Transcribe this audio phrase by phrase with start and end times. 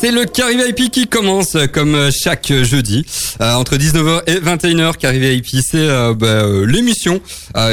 [0.00, 3.04] C'est le Carré VIP qui commence euh, comme euh, chaque jeudi
[3.40, 4.96] euh, entre 19h et 21h.
[4.96, 7.20] Carré VIP, c'est bah, l'émission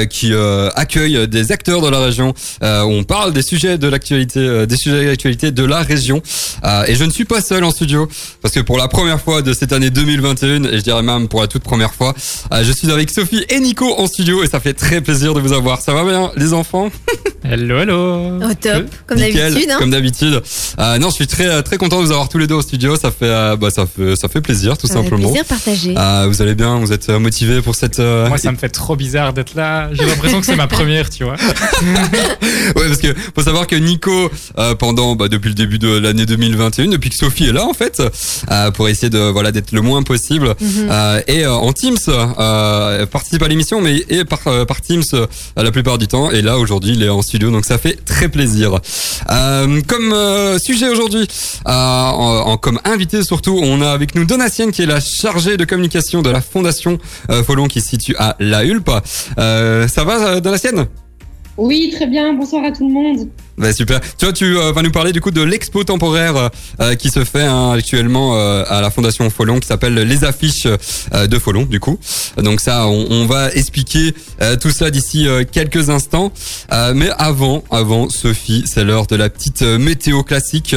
[0.09, 0.33] qui
[0.75, 2.33] accueille des acteurs de la région.
[2.61, 6.22] on parle des sujets de l'actualité, des sujets d'actualité de la région.
[6.88, 8.07] et je ne suis pas seul en studio
[8.42, 11.42] parce que pour la première fois de cette année 2021 et je dirais même pour
[11.42, 12.14] la toute première fois,
[12.52, 15.54] je suis avec Sophie et Nico en studio et ça fait très plaisir de vous
[15.54, 15.82] avoir.
[15.82, 16.89] Ça va bien, les enfants?
[17.44, 18.38] Hello, hello.
[18.38, 19.70] Au top, comme d'habitude.
[19.70, 19.78] Hein.
[19.78, 20.42] Comme d'habitude.
[20.80, 23.11] non, je suis très très content de vous avoir tous les deux au studio, ça
[23.11, 25.28] fait, euh, bah, ça fait, ça fait plaisir, tout simplement.
[25.28, 25.93] Plaisir partagé.
[25.97, 28.00] Euh, vous allez bien, vous êtes euh, motivé pour cette.
[28.00, 29.89] Moi, ça me fait trop bizarre d'être là.
[29.92, 31.33] J'ai l'impression que c'est ma première, tu vois.
[31.83, 34.31] ouais, parce que faut savoir que Nico,
[34.79, 38.01] pendant, bah, depuis le début de l'année 2021, depuis que Sophie est là, en fait,
[38.75, 41.21] pour essayer de, voilà, d'être le moins possible, mhm.
[41.27, 41.97] et en Teams,
[43.11, 45.03] participe à l'émission, mais et par, par Teams
[45.57, 46.31] la plupart du temps.
[46.31, 48.79] Et là, aujourd'hui, il est en studio, donc ça fait très plaisir.
[49.27, 50.15] comme
[50.59, 51.27] sujet aujourd'hui,
[52.11, 56.21] en, comme invité surtout, on a avec nous Donatienne qui est la chargée de communication
[56.21, 56.97] de la Fondation
[57.29, 58.91] euh, Folon qui se situe à La Hulpe.
[59.37, 60.87] Euh, ça va euh, Donatienne?
[61.57, 62.34] Oui, très bien.
[62.34, 63.29] Bonsoir à tout le monde.
[63.57, 64.02] Bah, super.
[64.17, 66.50] Tu vois, tu vas nous parler du coup de l'expo temporaire
[67.00, 70.67] qui se fait hein, actuellement à la Fondation Folon, qui s'appelle les affiches
[71.14, 71.97] de Folon, du coup.
[72.36, 74.14] Donc ça, on, on va expliquer
[74.59, 76.34] tout ça d'ici quelques instants.
[76.94, 80.75] mais avant, avant, Sophie, c'est l'heure de la petite météo classique.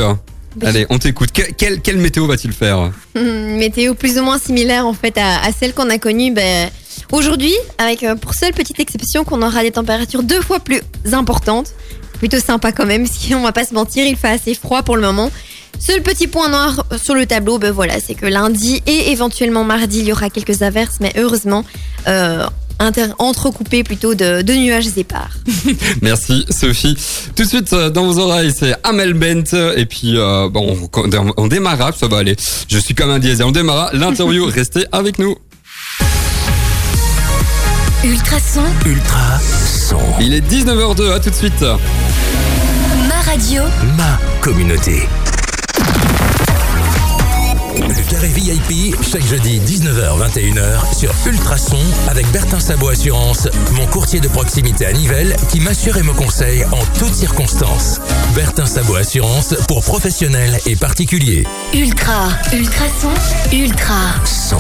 [0.63, 1.31] Allez, on t'écoute.
[1.33, 5.91] Quelle, quelle, météo va-t-il faire Météo plus ou moins similaire en fait à, celle qu'on
[5.91, 6.71] a connue ben,
[7.13, 10.81] aujourd'hui, avec euh, pour seule petite exception qu'on aura des températures deux fois plus
[11.13, 11.73] importantes.
[12.19, 14.97] Plutôt sympa quand même, si on va pas se mentir, il fait assez froid pour
[14.97, 15.31] le moment.
[15.79, 20.01] Seul petit point noir sur le tableau, ben voilà, c'est que lundi et éventuellement mardi,
[20.01, 21.65] il y aura quelques averses, mais heureusement,
[22.09, 22.45] euh,
[23.19, 25.31] entrecoupé plutôt de, de, nuages épars.
[26.03, 26.97] Merci Sophie.
[27.35, 31.33] Tout de suite euh, dans vos oreilles, c'est Amel Bent et puis euh, bon, on,
[31.37, 32.37] on démarra, ça va aller.
[32.69, 34.45] Je suis comme un diesel, on démarra l'interview.
[34.55, 35.37] Restez avec nous.
[38.05, 38.63] Ultrason.
[38.87, 39.99] Ultrason.
[40.21, 41.65] Il est 19h02, à tout de suite.
[43.09, 43.63] Ma radio.
[43.97, 45.09] Ma communauté.
[48.19, 54.27] Le carré VIP, chaque jeudi 19h-21h sur Ultrason avec Bertin Sabot Assurance, mon courtier de
[54.27, 58.01] proximité à Nivelles qui m'assure et me conseille en toutes circonstances.
[58.35, 61.45] Bertin Sabot Assurance pour professionnels et particuliers.
[61.73, 63.13] Ultra, Ultrason,
[63.53, 64.25] Ultra.
[64.25, 64.57] Son.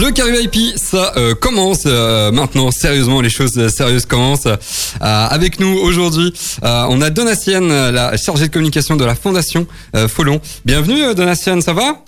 [0.00, 4.46] Le Carré VIP, ça euh, commence euh, maintenant sérieusement, les choses sérieuses commencent.
[4.46, 4.56] Euh,
[5.00, 9.66] avec nous aujourd'hui, on a Donatienne, la chargée de communication de la Fondation
[10.08, 10.40] Folon.
[10.64, 12.02] Bienvenue Donatienne, ça va?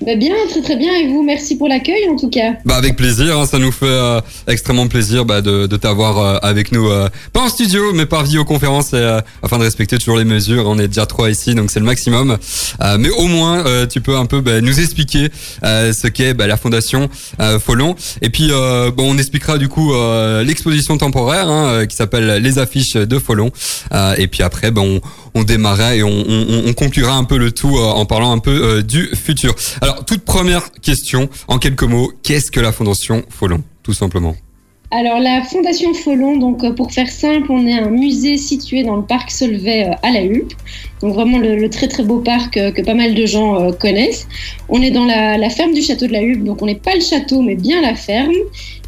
[0.00, 0.94] Bah bien, très très bien.
[0.94, 2.52] Et vous, merci pour l'accueil en tout cas.
[2.64, 6.38] Bah avec plaisir, hein, ça nous fait euh, extrêmement plaisir bah, de, de t'avoir euh,
[6.42, 10.24] avec nous, euh, pas en studio, mais par vidéoconférence, et, afin de respecter toujours les
[10.24, 10.66] mesures.
[10.68, 12.38] On est déjà trois ici, donc c'est le maximum.
[12.98, 15.28] mais au moins, tu peux un peu bah, nous expliquer
[15.62, 17.08] ce qu'est bah, la fondation
[17.60, 17.96] Folon.
[18.22, 19.92] Et puis, bon, on expliquera du coup
[20.44, 23.50] l'exposition temporaire hein, qui s'appelle Les affiches de Folon.
[24.16, 25.00] et puis après, ben on,
[25.34, 28.82] on démarrait et on, on, on, conclura un peu le tout en parlant un peu
[28.82, 29.54] du futur.
[29.94, 34.36] Toute première question, en quelques mots, qu'est-ce que la Fondation Folon, tout simplement?
[34.90, 38.96] Alors la Fondation Folon, donc euh, pour faire simple, on est un musée situé dans
[38.96, 40.54] le parc Solvay euh, à la Hulpe,
[41.02, 44.26] donc vraiment le, très très beau parc euh, que pas mal de gens connaissent.
[44.70, 47.02] On est dans la, ferme du château de la Hulpe, donc on n'est pas le
[47.02, 48.32] château mais bien la ferme.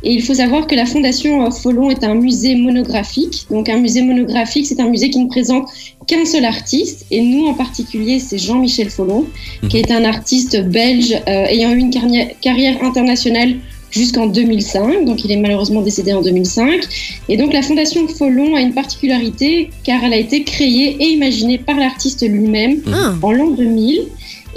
[0.03, 3.47] Et il faut savoir que la Fondation Folon est un musée monographique.
[3.50, 5.69] Donc un musée monographique, c'est un musée qui ne présente
[6.06, 9.27] qu'un seul artiste, et nous en particulier, c'est Jean-Michel Folon,
[9.69, 9.84] qui mhm.
[9.84, 13.56] est un artiste belge ayant eu une carrière internationale
[13.91, 15.05] jusqu'en 2005.
[15.05, 16.81] Donc il est malheureusement décédé en 2005.
[17.28, 21.59] Et donc la Fondation Folon a une particularité car elle a été créée et imaginée
[21.59, 23.15] par l'artiste lui-même ah.
[23.23, 24.03] en l'an 2000.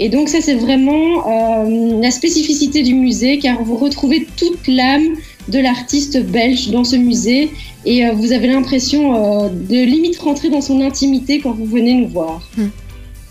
[0.00, 5.14] Et donc ça c'est vraiment euh, la spécificité du musée car vous retrouvez toute l'âme
[5.48, 7.50] de l'artiste belge dans ce musée
[7.84, 11.94] et euh, vous avez l'impression euh, de limite rentrer dans son intimité quand vous venez
[11.94, 12.40] nous voir.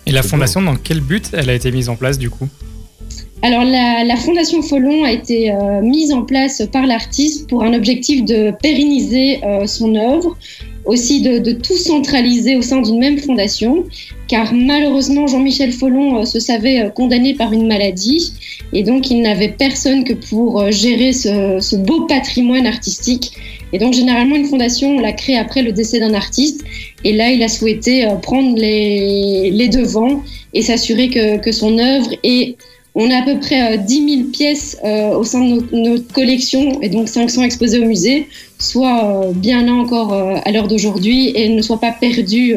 [0.06, 2.48] Et la fondation, dans quel but elle a été mise en place du coup?
[3.44, 8.24] Alors la, Fondation Folon a été euh, mise en place par l'artiste pour un objectif
[8.24, 10.34] de pérenniser euh, son œuvre,
[10.86, 13.84] aussi de, tout centraliser au sein d'une même fondation,
[14.28, 18.32] car malheureusement Jean-Michel Folon euh, se savait condamné par une maladie
[18.72, 23.32] et donc il n'avait personne que pour gérer ce, beau patrimoine artistique.
[23.74, 26.64] Et donc généralement une fondation on la crée après le décès d'un artiste
[27.04, 30.22] et là il a souhaité prendre les, devants
[30.54, 32.56] et s'assurer que, que son œuvre est
[32.94, 36.80] on a à peu près 10 euh, 000 pièces euh, au sein de notre, collection
[36.80, 41.48] et donc 500 exposées au musée, soit euh, bien là encore à l'heure d'aujourd'hui et
[41.48, 42.56] ne soient pas perdues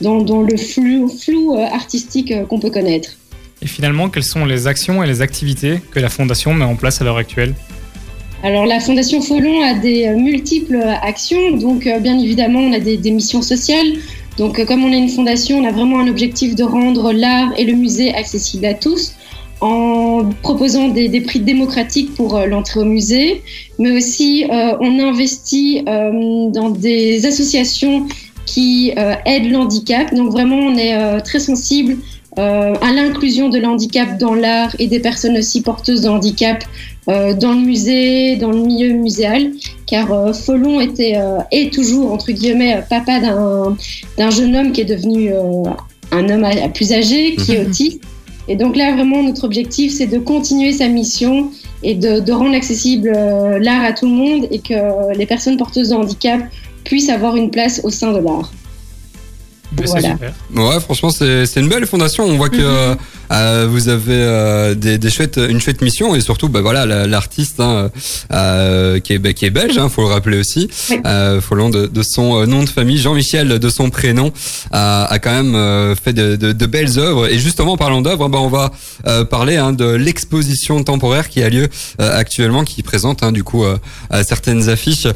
[0.00, 3.10] dans, dans le flou, flou artistique qu'on peut connaître.
[3.62, 7.00] Et finalement, quelles sont les actions et les activités que la Fondation met en place
[7.00, 7.54] à l'heure actuelle?
[8.42, 13.10] Alors la Fondation Folon a des multiples actions, donc bien évidemment on a des, des
[13.10, 13.94] missions sociales,
[14.36, 17.64] donc, comme on est une fondation, on a vraiment un objectif de rendre l'art et
[17.64, 19.14] le musée accessibles à tous
[19.60, 23.42] en proposant des, prix démocratiques pour euh, l'entrée au musée,
[23.78, 28.06] mais aussi euh, on investit euh, dans des associations
[28.44, 28.92] qui
[29.24, 30.14] aident l'handicap.
[30.14, 31.96] Donc vraiment, on est très sensible
[32.36, 36.62] à l'inclusion de l'handicap dans l'art et des personnes aussi porteuses de handicap
[37.08, 39.50] dans le musée, dans le milieu muséal,
[39.86, 41.18] car Folon était
[41.50, 45.32] est toujours entre guillemets papa d'un jeune homme qui est devenu
[46.12, 47.66] un homme plus âgé, qui est mhm.
[47.66, 48.00] autiste
[48.48, 51.50] et donc là, vraiment, notre objectif, c'est de continuer sa mission
[51.82, 55.90] et de, rendre accessible euh, l'art à tout le monde et que les personnes porteuses
[55.90, 56.40] de handicap
[56.84, 58.50] puissent avoir une place au sein de l'art.
[59.72, 60.16] Voilà.
[60.54, 62.24] Ouais, franchement, c'est une belle fondation.
[62.24, 62.96] On voit que mhm.
[63.32, 67.60] Euh, vous avez euh, des, des, chouettes, une chouette mission et surtout, bah voilà, l'artiste
[67.60, 67.90] hein,
[68.32, 71.00] euh, qui, est, bah, qui est belge, hein, faut le rappeler aussi, oui.
[71.06, 74.32] euh, Folland de, de, son nom de famille, Jean-Michel de son prénom,
[74.72, 77.28] a, a quand même fait de, de, de, belles œuvres.
[77.30, 78.72] Et justement, en parlant d'œuvres, bah, on va
[79.24, 81.68] parler hein, de l'exposition temporaire qui a lieu
[81.98, 83.64] actuellement, qui présente hein, du coup
[84.24, 85.06] certaines affiches.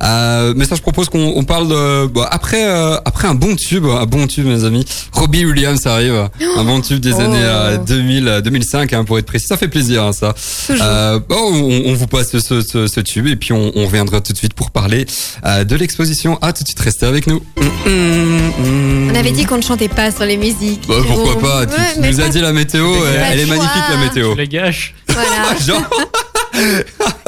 [0.00, 2.64] mais ça, je propose qu'on parle de bah, après
[3.04, 4.84] après un bon tube, un bon tube, mes amis.
[5.12, 7.20] Robbie Williams arrive, un bon tube des oh.
[7.20, 7.44] années
[7.78, 9.46] 2000, 2005 hein, pour être précis.
[9.46, 10.34] Ça fait plaisir hein, ça.
[10.70, 14.20] Euh, bon, on, on, vous passe ce, ce, ce, tube et puis on, on, reviendra
[14.20, 15.06] tout de suite pour parler
[15.44, 16.38] euh, de l'exposition.
[16.42, 17.42] À tout de suite, restez avec nous.
[17.86, 20.86] On avait dit qu'on ne chantait pas sur les musiques.
[20.88, 23.96] Bah, pourquoi pas Tu, ouais, nous as dit la météo, elle, elle est magnifique la
[23.98, 24.32] météo.
[24.32, 24.94] Je les gâche.
[25.08, 25.58] Voilà.
[25.66, 25.82] Genre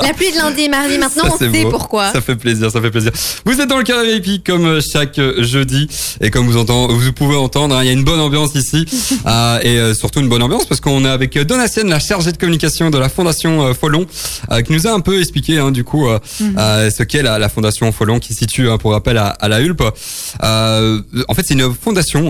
[0.03, 2.12] La pluie de lundi et mardi, maintenant ça, on sait pourquoi.
[2.12, 3.12] Ça fait plaisir, ça fait plaisir.
[3.44, 5.88] Vous êtes dans le carré VIP comme chaque euh, jeudi
[6.20, 8.85] et comme vous, entendez, vous pouvez entendre, hein, il y a une bonne ambiance ici
[9.26, 12.37] euh, et euh, surtout une bonne ambiance parce qu'on est avec Donatienne, la chargée de
[12.37, 14.06] communication de la Fondation euh, Folon,
[14.64, 16.91] qui nous a un peu expliqué hein, du coup mm -hmm.
[16.91, 19.61] ce qu'est la, la, Fondation Folon qui se situe, hein, pour rappel, à, à la
[19.61, 19.82] Hulpe.
[20.43, 22.23] en fait, c'est une fondation,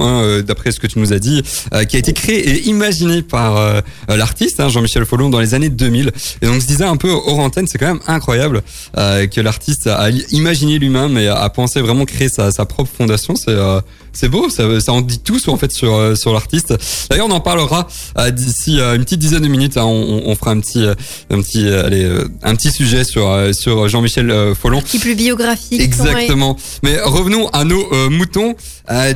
[0.48, 1.42] d'après ce que tu nous as dit,
[1.88, 6.10] qui a été créée et imaginée par l'artiste Jean-Michel Folon dans les années 2000.
[6.42, 8.62] Et donc, je disais un peu hors antenne, c'est quand même incroyable
[8.96, 13.34] euh, que l'artiste a imaginé lui-même et a pensé vraiment créer sa, propre fondation.
[13.36, 13.80] C'est euh,
[14.12, 16.74] c'est beau, ça, ça en dit tout en fait sur euh, sur l'artiste.
[17.10, 17.88] D'ailleurs, on en parlera
[18.18, 19.76] euh, d'ici euh, une petite dizaine de minutes.
[19.76, 22.08] Hein, on, on, fera un petit un petit allez
[22.42, 24.78] un petit sujet sur sur Jean-Michel Follon.
[24.78, 25.80] Un petit plus biographique.
[25.80, 26.56] Exactement.
[26.82, 28.54] Mais revenons à nos moutons.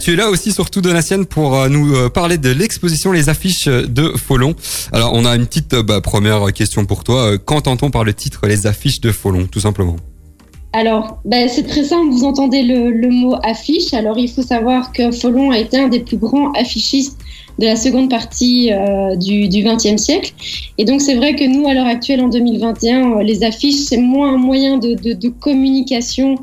[0.01, 4.55] tu es là aussi surtout Donatienne pour nous parler de l'exposition les affiches de Follon.
[4.93, 7.39] Alors, on a une petite bah, première question pour toi.
[7.39, 9.97] Qu'entend-on par le titre les affiches de Follon, tout simplement?
[10.77, 13.95] Alors, ben, c'est très simple, vous entendez le, mot affiche.
[13.95, 17.19] Alors, il faut savoir que Folon a été un des plus grands affichistes
[17.59, 20.35] de la seconde partie euh, du XXe siècle.
[20.77, 24.35] Et donc, c'est vrai que nous, à l'heure actuelle, en 2021, les affiches, c'est moins
[24.35, 26.35] un moyen de communication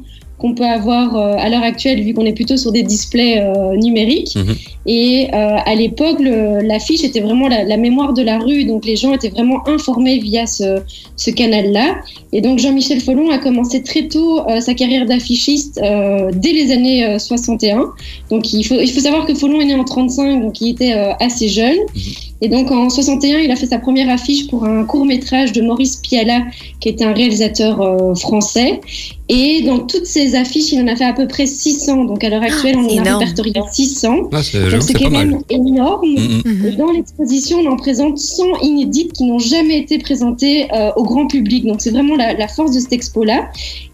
[0.44, 3.78] qu'on peut avoir euh, à l'heure actuelle, vu qu'on est plutôt sur des displays euh,
[3.78, 4.36] numériques.
[4.36, 4.52] Mmh.
[4.86, 8.98] Et euh, à l'époque, l'affiche était vraiment la, la, mémoire de la rue, donc les
[8.98, 10.82] gens étaient vraiment informés via ce,
[11.16, 11.96] ce canal-là.
[12.34, 17.92] Et donc Jean-Michel Follon a commencé très tôt sa carrière d'affichiste dès les années 61.
[18.30, 20.94] Donc il faut, il faut savoir que Follon est né en 35, donc il était
[21.22, 21.78] assez jeune.
[21.78, 22.00] Mmh.
[22.42, 25.62] Et donc en 61, il a fait sa première affiche pour un court métrage de
[25.62, 26.42] Maurice Piala,
[26.82, 28.82] qui est un réalisateur français.
[29.30, 32.06] Et dans toutes ces affiches, il en a fait à peu près 600.
[32.06, 34.30] Donc à l'heure actuelle, on en a répertorié 600.
[34.32, 36.08] Ah, c'est quand même énorme.
[36.08, 36.78] Mm -hmm.
[36.78, 41.28] Dans l'exposition, on en présente 100 inédites qui n'ont jamais été présentées euh, au grand
[41.28, 41.62] public.
[41.70, 43.40] Donc c'est vraiment la, la, force de cette expo-là.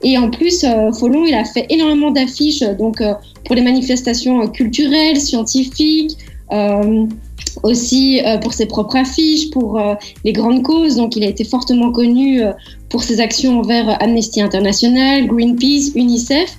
[0.08, 3.14] Et en plus, euh, Follon, il a fait énormément d'affiches donc euh,
[3.46, 6.14] pour les manifestations culturelles, scientifiques.
[6.52, 7.06] Euh,
[7.64, 10.96] aussi euh, pour ses propres affiches, pour euh, les grandes causes.
[10.96, 12.52] Donc, il a été fortement connu euh,
[12.90, 16.58] pour ses actions envers Amnesty International, Greenpeace, UNICEF.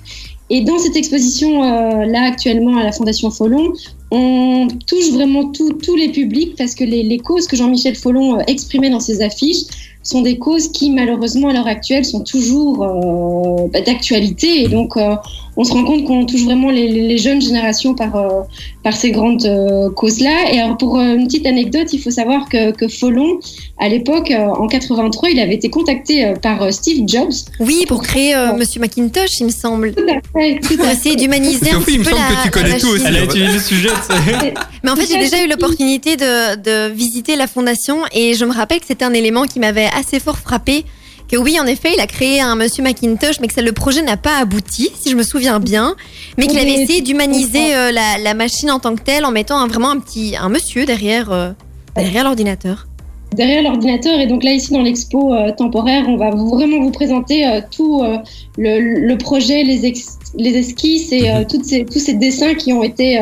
[0.49, 3.71] Et dans cette exposition là actuellement à la Fondation Follon,
[4.11, 8.99] on touche vraiment tous les publics parce que les, causes que Jean-Michel Follon exprimait dans
[8.99, 9.63] ses affiches
[10.03, 14.97] sont des causes qui malheureusement à l'heure actuelle sont toujours euh, bah, d'actualité et donc
[14.97, 15.15] euh,
[15.57, 18.41] on se rend compte qu'on touche vraiment les, les, jeunes générations par, euh,
[18.83, 20.51] par ces grandes euh, causes-là.
[20.51, 23.39] Et alors pour euh, une petite anecdote, il faut savoir que, que Follon,
[23.77, 27.31] à l'époque, en 83, il avait été contacté par Steve Jobs.
[27.59, 28.57] Oui, pour créer bon.
[28.57, 29.93] Monsieur Macintosh, il me semble.
[29.93, 30.59] Tout à fait.
[30.59, 32.87] Tout pour essayer d'humaniser un petit peu il me semble la, que tu connais tout
[32.87, 33.03] aussi.
[33.05, 33.89] Elle a utilisé le sujet.
[34.83, 38.53] Mais en fait, j'ai déjà eu l'opportunité de, de visiter la fondation et je me
[38.53, 40.85] rappelle que c'était un élément qui m'avait assez fort frappé
[41.31, 44.01] que oui, en effet, il a créé un Monsieur Macintosh, mais que ça, le projet
[44.01, 45.95] n'a pas abouti, si je me souviens bien,
[46.37, 49.31] mais qu'il avait Oui, essayé d'humaniser euh, la, la machine en tant que telle en
[49.31, 51.51] mettant un- vraiment un petit un monsieur derrière euh,
[51.95, 52.87] derrière l'ordinateur.
[53.35, 54.19] derrière l'ordinateur.
[54.19, 57.45] Et donc là, ici, dans l'expo euh, temporaire, on va vraiment vous présenter
[57.75, 58.03] tout
[58.57, 62.73] le, le projet, les, ex- les esquisses et euh, toutes ces, tous ces dessins qui
[62.73, 63.15] ont été,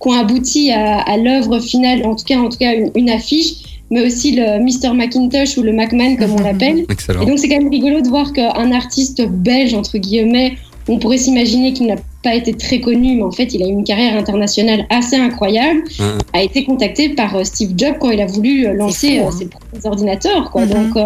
[0.00, 3.10] qui ont abouti à, à l'œuvre finale, en tout cas, en tout cas, une, une
[3.10, 4.92] affiche, mais aussi le Mr.
[4.94, 6.84] Macintosh ou le Macman, comme on l'appelle.
[6.88, 7.22] Excellent.
[7.22, 10.54] Et donc, c'est quand même rigolo de voir qu'un artiste belge, entre guillemets,
[10.88, 11.94] on pourrait s'imaginer qu'il n'a
[12.24, 15.82] pas été très connu, mais en fait, il a eu une carrière internationale assez incroyable,
[16.00, 16.06] Ouais.
[16.32, 19.28] a été contacté par euh, Steve Jobs quand il a voulu euh, lancer fou, euh,
[19.28, 19.30] hein.
[19.38, 20.50] ses premiers ordinateurs.
[20.50, 20.64] Quoi.
[20.66, 20.70] Mhm.
[20.72, 21.04] Donc, euh,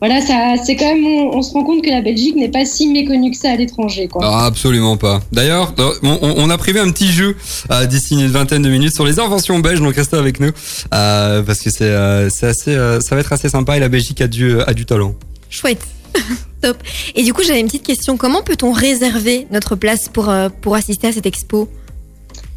[0.00, 2.64] voilà, ça, c'est quand même, on, on se rend compte que la Belgique n'est pas
[2.64, 4.08] si méconnue que ça à l'étranger.
[4.08, 4.20] Quoi.
[4.24, 5.22] Ah, absolument pas.
[5.32, 7.36] D'ailleurs, euh, on, on- on a prévu un petit jeu
[7.70, 10.50] euh, d'ici une vingtaine de minutes sur les inventions belges, donc restez avec nous
[10.94, 13.88] euh, parce que c'est euh, c'est assez, euh, ça va être assez sympa et la
[13.88, 15.14] Belgique a du a du talent.
[15.50, 15.86] Chouette.
[16.62, 16.76] Top.
[17.14, 18.16] Et du coup, j'avais une petite question.
[18.16, 21.68] Comment peut-on réserver notre place pour, euh, pour assister à cette expo?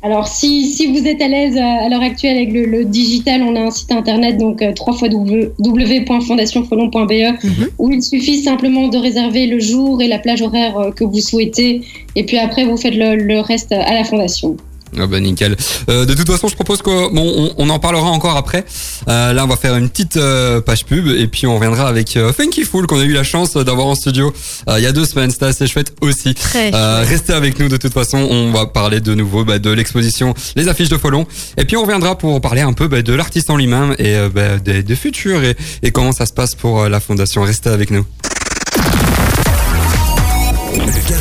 [0.02, 3.44] Alors, si, si vous êtes à l'aise euh, à l'heure actuelle avec le, le digital,
[3.44, 7.68] on a un site internet, donc euh, www.fondationfolon.be, Mhm.
[7.78, 11.20] où il suffit simplement de réserver le jour et la plage horaire euh, que vous
[11.20, 11.82] souhaitez,
[12.16, 14.56] et puis après, vous faites le, le reste à la fondation.
[14.98, 15.56] Ah bah nickel.
[15.90, 18.66] Euh, de toute façon, je propose que bon, on, on en parlera encore après.
[19.08, 22.18] Euh, là, on va faire une petite euh, page pub et puis on reviendra avec
[22.18, 24.34] euh, Funky Fool qu'on a eu la chance d'avoir en studio
[24.68, 25.32] euh, il y a deux semaines.
[25.32, 26.34] C'était assez chouette aussi.
[26.34, 26.74] Très.
[26.74, 30.34] Euh, restez avec nous de toute façon, on va parler de nouveau bah, de l'exposition
[30.56, 31.26] Les affiches de Folon
[31.58, 34.30] et puis on reviendra pour parler un peu bah, de l'artiste en lui-même et euh,
[34.34, 37.44] bah, des, des futurs et, et comment ça se passe pour la fondation.
[37.44, 38.06] Restez avec nous.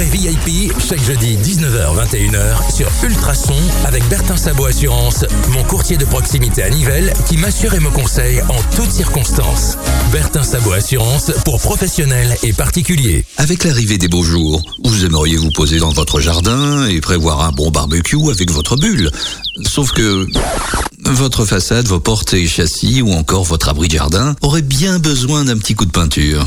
[0.04, 6.70] VIP, chaque jeudi 19h-21h sur Ultrason avec Bertin Sabot Assurance, mon courtier de proximité à
[6.70, 9.76] Nivelles qui m'assure et me conseille en toutes circonstances.
[10.12, 13.24] Bertin Sabot Assurance pour professionnels et particuliers.
[13.38, 17.50] Avec l'arrivée des beaux jours, vous aimeriez vous poser dans votre jardin et prévoir un
[17.50, 19.10] bon barbecue avec votre bulle.
[19.66, 20.26] Sauf que
[21.04, 25.44] votre façade, vos portes et châssis ou encore votre abri de jardin auraient bien besoin
[25.44, 26.46] d'un petit coup de peinture.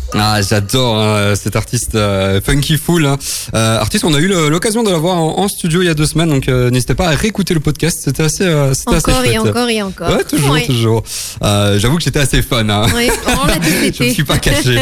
[0.13, 3.05] Ah, j'adore hein, cet artiste euh, Funky Fool.
[3.05, 3.17] hein.
[3.53, 6.05] Euh, artiste, on a eu l'occasion de l'avoir en, en studio il y a deux
[6.05, 7.99] semaines, donc euh, n'hésitez pas à réécouter le podcast.
[8.03, 9.47] C'était assez, euh, c'était assez Encore et chouette.
[9.49, 10.09] encore et encore.
[10.15, 10.65] Ouais, toujours, Oui.
[10.65, 11.03] toujours.
[11.43, 12.67] Euh, J'avoue que j'étais assez fun.
[12.67, 12.85] Hein.
[12.95, 13.53] Oui, on l'a
[13.97, 14.79] Je ne suis pas caché.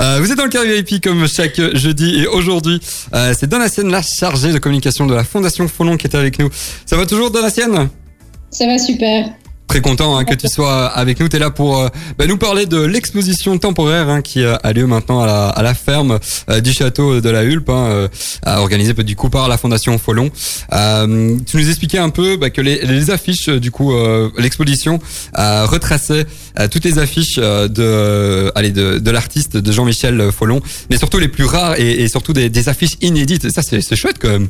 [0.00, 2.80] Euh, vous êtes dans le carré VIP comme chaque jeudi et aujourd'hui,
[3.14, 6.48] euh, c'est Donatienne, la chargée de communication de la Fondation Folon qui est avec nous.
[6.86, 7.88] Ça va toujours Donatienne?
[8.50, 9.26] Ça va super.
[9.72, 11.30] Très content hein, que tu sois avec nous.
[11.30, 11.88] Tu es là pour euh,
[12.18, 15.62] bah, nous parler de l'exposition temporaire hein, qui euh, a lieu maintenant à la, à
[15.62, 16.18] la ferme
[16.50, 18.06] euh, du château de la Hulpe, hein,
[18.44, 20.28] organisée du coup par la Fondation Folon.
[20.28, 23.94] Tu nous expliquais un peu bah, que les, les affiches, du coup,
[24.36, 25.00] l'exposition
[25.34, 26.26] retraçait
[26.70, 30.60] toutes les affiches de, allez, de, de l'artiste de Jean-Michel Folon,
[30.90, 33.48] mais surtout les plus rares et, et surtout des, des affiches inédites.
[33.48, 34.48] Ça, c'est chouette quand même.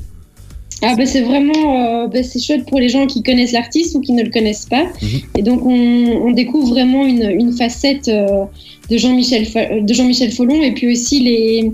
[0.82, 4.00] Ah bah c'est vraiment euh, bah c'est chouette pour les gens qui connaissent l'artiste ou
[4.00, 4.84] qui ne le connaissent pas.
[5.00, 5.20] Mhm.
[5.38, 8.44] Et donc on, on découvre vraiment une, une facette euh,
[8.90, 11.72] de Jean-Michel Fa- de Jean-Michel Folon et puis aussi les,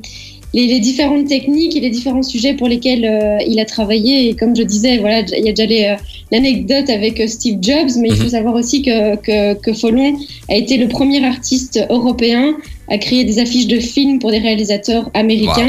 [0.55, 4.29] les, les différentes techniques et les différents sujets pour lesquels euh, il a travaillé.
[4.29, 5.97] Et comme je disais, voilà, il y a déjà euh,
[6.31, 8.29] l'anecdote avec euh, Steve Jobs, mais il faut Mhm.
[8.31, 10.17] savoir aussi que, que, que Folon
[10.51, 12.55] a été le premier artiste européen
[12.91, 15.69] à créer des affiches de films pour des réalisateurs américains,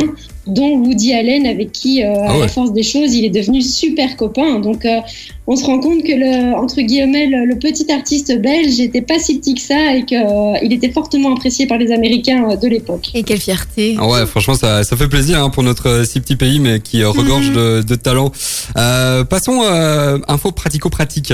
[0.50, 2.39] dont Woody Allen, avec qui, euh, Ah à ouais.
[2.41, 4.60] la force des choses, il est devenu super copain.
[4.60, 5.00] Donc, euh,
[5.48, 9.18] on se rend compte que, le, entre guillemets, le, le petit artiste belge n'était pas
[9.20, 13.10] si petit que ça et qu'il était fortement apprécié par les Américains euh, de l'époque.
[13.15, 13.96] Et quelle fierté.
[14.00, 16.79] Ah ouais, franchement, ça, ça fait plaisir hein, pour notre euh, si petit pays, mais
[16.79, 17.56] qui euh, regorge Mhm.
[17.56, 18.32] de, de talent.
[18.77, 21.34] Euh, passons euh, info pratico-pratique.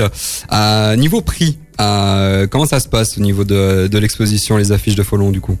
[0.52, 4.94] Euh, niveau prix, euh, comment ça se passe au niveau de, de l'exposition, les affiches
[4.94, 5.56] de Folon du coup?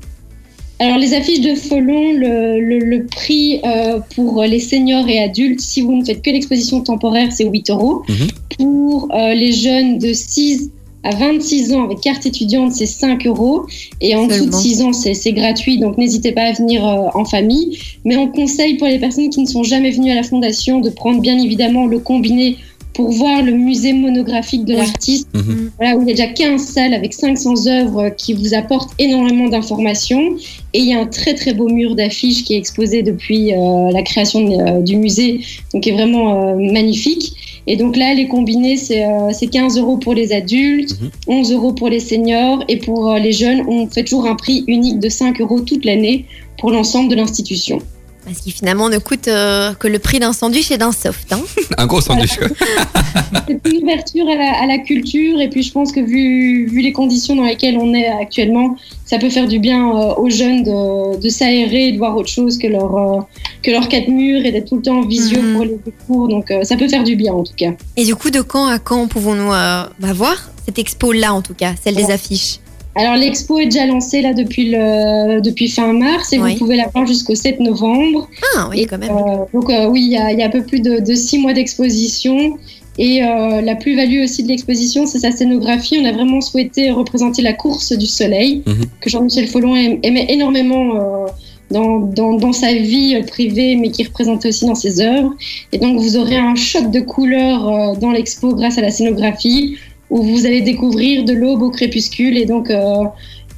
[0.78, 5.60] Alors, les affiches de Folon, le, le, le prix euh, pour les seniors et adultes,
[5.60, 8.02] si vous ne faites que l'exposition temporaire, c'est 8 euros.
[8.08, 8.26] Mhm.
[8.58, 10.70] Pour euh, les jeunes de 6
[11.02, 13.64] à 26 ans avec carte étudiante, c'est 5 euros.
[14.02, 14.58] Et en dessous de Seulement.
[14.58, 15.78] 6 ans, c'est c'est gratuit.
[15.78, 17.78] Donc, n'hésitez pas à venir euh, en famille.
[18.04, 20.90] Mais on conseille pour les personnes qui ne sont jamais venues à la fondation de
[20.90, 22.58] prendre bien évidemment le combiné
[22.96, 24.78] pour voir le musée monographique de Oui.
[24.80, 25.70] l'artiste, Mhm.
[25.78, 29.48] voilà, où il y a déjà 15 salles avec 500 œuvres qui vous apportent énormément
[29.48, 30.24] d'informations.
[30.72, 33.90] Et il y a un très très beau mur d'affiches qui est exposé depuis euh,
[33.92, 35.40] la création de- euh, du musée,
[35.72, 37.32] donc qui est vraiment euh, magnifique.
[37.66, 41.10] Et donc là, les combinés, c'est euh, c'est 15 euros pour les adultes, Mhm.
[41.38, 44.64] 11 euros pour les seniors, et pour euh, les jeunes, on fait toujours un prix
[44.68, 46.24] unique de 5 euros toute l'année
[46.58, 47.78] pour l'ensemble de l'institution.
[48.26, 51.32] Parce qu'il finalement ne coûte euh, que le prix d'un sandwich et d'un soft.
[51.32, 51.40] Hein.
[51.78, 52.38] Un gros sandwich.
[53.46, 56.80] C'est une ouverture à la, à la culture, et puis je pense que vu, vu
[56.80, 60.64] les conditions dans lesquelles on est actuellement, ça peut faire du bien euh, aux jeunes
[60.64, 63.20] de, de s'aérer et de voir autre chose que leur, euh,
[63.62, 65.54] que leurs quatre murs et d'être tout le temps en visio Mhm.
[65.54, 66.28] pour les cours.
[66.28, 67.70] Donc euh, ça peut faire du bien en tout cas.
[67.96, 71.54] Et du coup, de quand à quand pouvons-nous euh, bah, voir cette expo-là, en tout
[71.54, 72.58] cas, celle des affiches?
[72.96, 76.52] Alors l'expo est déjà lancée là depuis, le, depuis fin mars et Oui.
[76.52, 78.28] vous pouvez la voir jusqu'au 7 novembre.
[78.56, 79.10] Ah oui, Et, quand même.
[79.10, 81.14] euh, donc euh, oui, il y, a, il y a un peu plus de, de
[81.14, 82.56] six mois d'exposition.
[82.98, 85.98] Et euh, la plus-value aussi de l'exposition, c'est sa scénographie.
[86.00, 88.84] On a vraiment souhaité représenter la course du soleil, Mhm.
[89.02, 91.26] que Jean-Michel Follon aim- aimait énormément euh,
[91.70, 95.34] dans, dans, dans sa vie privée, mais qui représentait aussi dans ses œuvres.
[95.72, 99.76] Et donc vous aurez un choc de couleurs euh, dans l'expo grâce à la scénographie,
[100.10, 102.36] où vous allez découvrir de l'aube au crépuscule.
[102.36, 103.04] Et donc euh,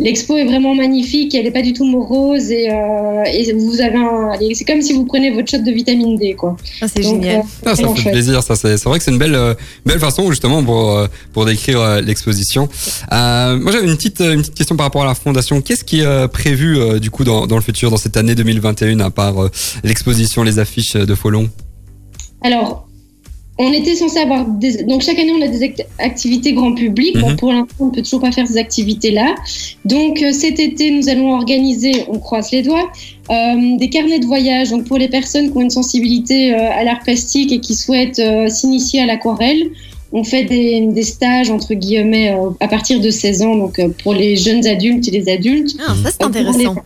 [0.01, 3.97] L'expo est vraiment magnifique, elle n'est pas du tout morose et, euh, et vous avez
[3.97, 6.57] un, c'est comme si vous prenez votre shot de vitamine D quoi.
[6.81, 7.41] Ah, c'est génial.
[7.41, 8.13] euh, Ah, ça fait chouette.
[8.13, 11.09] plaisir, ça c'est c'est vrai que c'est une belle euh, belle façon justement pour euh,
[11.33, 12.69] pour décrire euh, l'exposition.
[13.13, 15.61] Euh, moi j'avais une petite une petite question par rapport à la fondation.
[15.61, 19.01] Qu'est-ce qui est prévu euh, du coup dans dans le futur dans cette année 2021
[19.01, 19.51] à part euh,
[19.83, 21.51] l'exposition, les affiches de Folon?
[22.43, 22.88] Alors,
[23.61, 24.85] on était censé avoir des...
[24.85, 27.19] donc chaque année on a des act- activités grand public.
[27.19, 27.37] Bon, Mhm.
[27.37, 29.35] pour l'instant on ne peut toujours pas faire ces activités là.
[29.85, 32.89] Donc euh, cet été nous allons organiser, on croise les doigts,
[33.31, 34.71] euh, des carnets de voyage.
[34.71, 38.21] Donc pour les personnes qui ont une sensibilité euh, à l'art plastique et qui souhaitent
[38.21, 39.63] euh, s'initier à l'aquarelle.
[40.11, 43.89] On fait des, des stages entre guillemets euh, à partir de 16 ans, donc euh,
[44.03, 45.77] pour les jeunes adultes et les adultes.
[45.87, 46.77] Ah, ça, c'est pour les intéressant.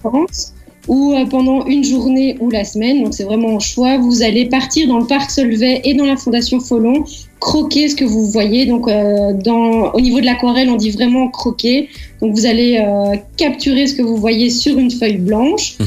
[0.89, 3.99] Ou euh, pendant une journée ou la semaine, donc c'est vraiment au choix.
[3.99, 7.05] Vous allez partir dans le parc Solvay et dans la Fondation Folon,
[7.41, 8.67] croquer ce que vous voyez.
[8.67, 11.89] Donc, euh, dans, au niveau de l'aquarelle, on dit vraiment croquer.
[12.21, 15.77] Donc, vous allez euh, capturer ce que vous voyez sur une feuille blanche.
[15.79, 15.87] Mhm.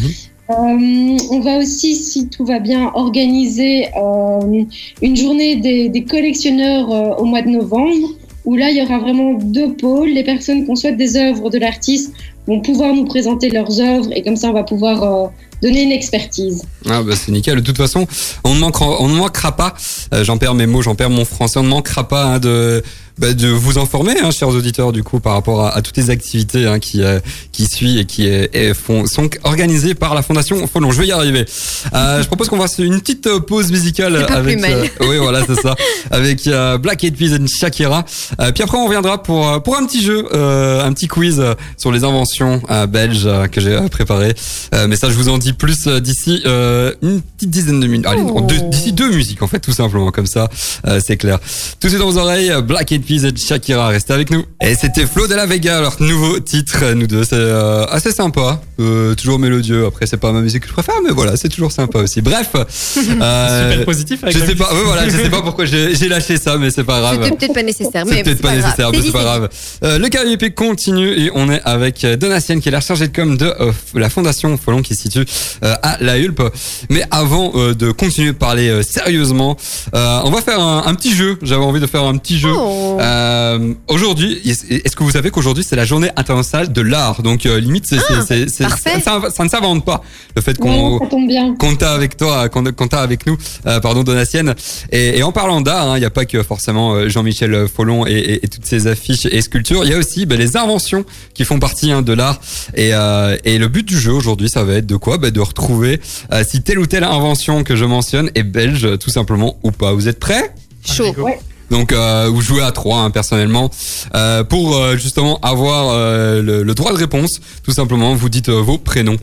[0.51, 4.63] Euh, on va aussi, si tout va bien, organiser euh,
[5.01, 8.09] une journée des, des collectionneurs euh, au mois de novembre,
[8.45, 10.09] où là, il y aura vraiment deux pôles.
[10.09, 12.13] Les personnes qui souhaitent des œuvres de l'artiste
[12.47, 15.27] vont pouvoir nous présenter leurs œuvres et comme ça, on va pouvoir euh,
[15.61, 16.63] donner une expertise.
[16.89, 17.55] Ah bah c'est nickel.
[17.55, 18.05] De toute façon,
[18.43, 19.73] on ne manquera, pas.
[20.13, 21.59] euh, j'en perds mes mots, j'en perds mon français.
[21.59, 22.83] On ne manquera pas hein, de
[23.17, 26.09] bah, de vous informer, hein, chers auditeurs, du coup, par rapport à, à toutes les
[26.09, 27.19] activités hein, qui euh,
[27.51, 30.91] qui suivent et qui et font, sont organisées par la Fondation Folon.
[30.91, 31.45] Je vais y arriver.
[31.93, 34.59] Euh, je propose qu'on fasse une petite euh, pause musicale avec.
[35.01, 35.75] euh, oui, voilà, c'est ça.
[36.11, 38.05] Avec euh, Black Eyed Peas and Shakira.
[38.39, 41.41] Euh, puis après, on reviendra pour pour un petit jeu, euh, un petit quiz
[41.77, 44.33] sur les inventions euh, belges euh, que j'ai préparé.
[44.73, 48.05] Euh, mais ça, je vous en dis plus d'ici euh, une petite dizaine de minutes.
[48.07, 48.41] Allez, Oh.
[48.41, 50.49] d'ici deux musiques en fait, tout simplement, comme ça,
[50.87, 51.39] euh, c'est clair.
[51.79, 54.43] Tout est dans vos oreilles, Black Eyed Peas et Shakira, restez avec nous.
[54.61, 58.61] Et c'était Flo de la Vega, leur nouveau titre, nous deux, c'est euh, assez sympa,
[58.79, 59.85] euh, toujours mélodieux.
[59.85, 62.21] Après, c'est pas ma musique que je préfère, mais voilà, c'est toujours sympa aussi.
[62.21, 64.77] Bref, euh, Super positif avec je sais pas, musique.
[64.77, 67.19] ouais, voilà, je sais pas pourquoi j'ai lâché ça, mais c'est pas grave.
[67.23, 68.05] C'était peut-être pas nécessaire.
[68.05, 69.49] Mais peut-être pas nécessaire, mais c'est pas grave.
[69.83, 73.37] Euh, le karaoké continue et on est avec Donatienne qui est la chargée de com
[73.37, 75.25] de euh, la fondation Folon qui se situe
[75.63, 76.41] euh, à La Hulpe.
[76.89, 79.57] Mais avant euh, de continuer de parler euh, sérieusement,
[79.93, 81.37] euh, on va faire un, un petit jeu.
[81.41, 82.51] J'avais envie de faire un petit jeu.
[82.55, 82.94] Oh.
[82.99, 87.21] Euh, aujourd'hui, est-ce que vous savez qu'aujourd'hui c'est la journée internationale de l'art?
[87.21, 88.63] Donc euh, limite, c'est, c'est- c'est- c'est-
[89.01, 90.01] ça, ça ne s'invente pas
[90.35, 91.55] le fait qu'on bien.
[91.55, 94.55] qu'on t'a avec toi, qu'on t'a avec nous, euh, pardon Donatienne.
[94.91, 98.05] Et, et en parlant d'art, hein, il n'y a pas que forcément euh, Jean-Michel Follon
[98.05, 99.83] et, et- et toutes ces affiches et sculptures.
[99.85, 102.39] Il y a aussi bah, les inventions qui font partie hein, de l'art.
[102.75, 105.17] Et, euh, et le but du jeu aujourd'hui, ça va être de quoi?
[105.17, 105.99] Bah, De retrouver
[106.33, 109.93] euh, si telle ou telle invention que je mentionne est belge, tout simplement ou pas.
[109.93, 110.53] Vous êtes prêts?
[110.85, 111.13] Chaud.
[111.17, 111.39] Ouais.
[111.69, 113.69] Donc euh, vous jouez à trois hein, personnellement
[114.15, 117.39] euh, pour euh, justement avoir euh, le, le droit de réponse.
[117.63, 119.17] Tout simplement, vous dites euh, vos prénoms.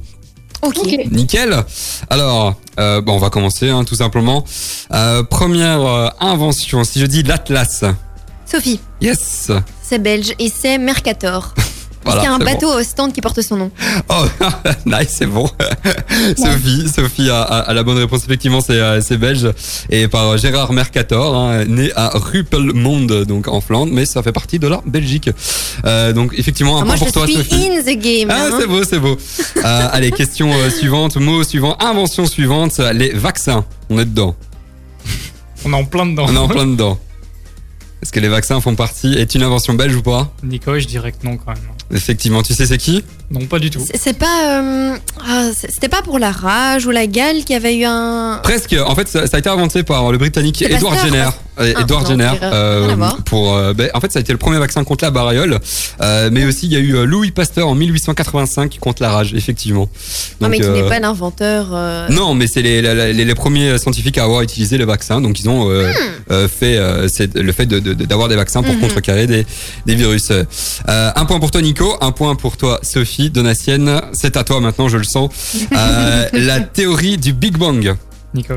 [0.63, 0.79] Ok.
[0.85, 0.97] Ok.
[1.11, 1.57] Nickel.
[2.09, 4.45] Alors, euh, bon, on va commencer hein, tout simplement.
[4.93, 7.85] Euh, première euh, invention, si je dis l'Atlas.
[8.47, 9.51] Sophie, Yes.
[9.83, 11.55] c'est belge et c'est Mercator.
[12.05, 13.71] Parce Voilà, qu'il y a un bateau au stand qui porte son nom.
[14.09, 14.25] Oh,
[14.87, 15.49] nice, c'est bon.
[16.37, 18.25] Sophie, Sophie a, a- a la bonne réponse.
[18.25, 19.49] Effectivement, c'est euh, belge
[19.91, 24.59] et par Gérard Mercator, hein, né à Ruppelmonde, donc en Flandre, mais ça fait partie
[24.59, 25.31] de la Belgique.
[25.85, 27.69] Euh, donc effectivement, un Ah, point je pour toi, suis Sophie.
[27.71, 28.29] in the game.
[28.31, 28.57] Ah, hein.
[28.59, 29.17] c'est beau, c'est beau.
[29.65, 33.65] Euh, allez, question euh, suivante, mot suivant, invention suivante, les vaccins.
[33.91, 34.35] On est dedans.
[35.65, 36.27] On est en plein dedans.
[36.29, 36.99] On est en plein dedans.
[38.03, 39.15] Est-ce que les vaccins font partie?
[39.15, 40.33] Est une invention belge ou pas?
[40.43, 41.63] Nico, je dirais que non quand même.
[41.93, 43.05] Effectivement, tu sais c'est qui?
[43.33, 43.81] Non, pas du tout.
[43.95, 44.61] C'est- pas.
[44.61, 48.41] euh, ah, C'était pas pour la rage ou la gale qui avait eu un.
[48.43, 48.77] Presque.
[48.87, 51.29] En fait, ça, ça a été inventé par le Britannique Edward Pasteur, Jenner.
[51.61, 52.95] Euh, Ah, Edward non, Jenner.
[52.97, 53.17] voir.
[53.25, 53.55] pour.
[53.55, 55.59] euh, ben, en fait, ça a été le premier vaccin contre la variole.
[56.01, 59.35] Euh, mais aussi, il y a eu euh, Louis Pasteur en 1885 contre la rage,
[59.35, 59.89] effectivement.
[60.41, 61.69] Non, mais Donc, qui euh, n'est pas l'inventeur.
[61.73, 65.21] euh, Non, mais c'est les, les, les- les premiers scientifiques à avoir utilisé le vaccin.
[65.21, 65.91] Donc, ils ont euh,
[66.31, 68.81] euh, fait euh, le fait de- de- de- d'avoir des vaccins pour Mhm.
[68.81, 69.47] contrecarrer des,
[69.87, 70.31] des virus.
[70.31, 70.45] Euh,
[71.15, 71.97] un point pour toi, Nico.
[72.01, 73.22] Un point pour toi, Sophie.
[73.31, 75.31] Donatienne, c'est à toi maintenant, je le sens.
[75.73, 77.95] Euh, la théorie du Big Bang.
[78.35, 78.55] Nico,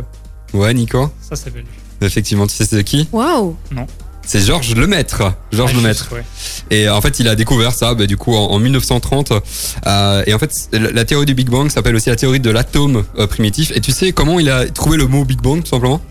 [0.54, 1.10] Ouais, Nico.
[1.22, 1.66] ça c'est belge.
[2.02, 3.56] Effectivement, tu sais c'est qui Waouh!
[4.28, 5.22] C'est Georges Lemaître.
[5.52, 6.00] Georges Ah, Lemaître.
[6.00, 6.76] juste, ouais.
[6.76, 9.34] Et en fait, il a découvert ça, bah, du coup, en, en 1930.
[9.86, 12.50] Euh, et en fait, la, la théorie du Big Bang s'appelle aussi la théorie de
[12.50, 13.72] l'atome euh, primitif.
[13.76, 16.02] Et tu sais comment il a trouvé le mot Big Bang, tout simplement?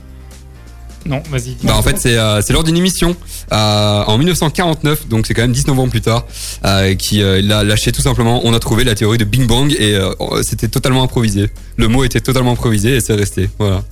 [1.06, 1.56] Non, vas-y.
[1.62, 3.14] Bah en fait c'est euh, lors d'une émission
[3.52, 6.26] euh, en 1949 donc c'est quand même 19 ans plus tard
[6.64, 8.40] euh, qui euh, l'a lâché tout simplement.
[8.44, 10.12] On a trouvé la théorie de Big Bang et euh,
[10.42, 11.50] c'était totalement improvisé.
[11.76, 13.82] Le mot était totalement improvisé et c'est resté voilà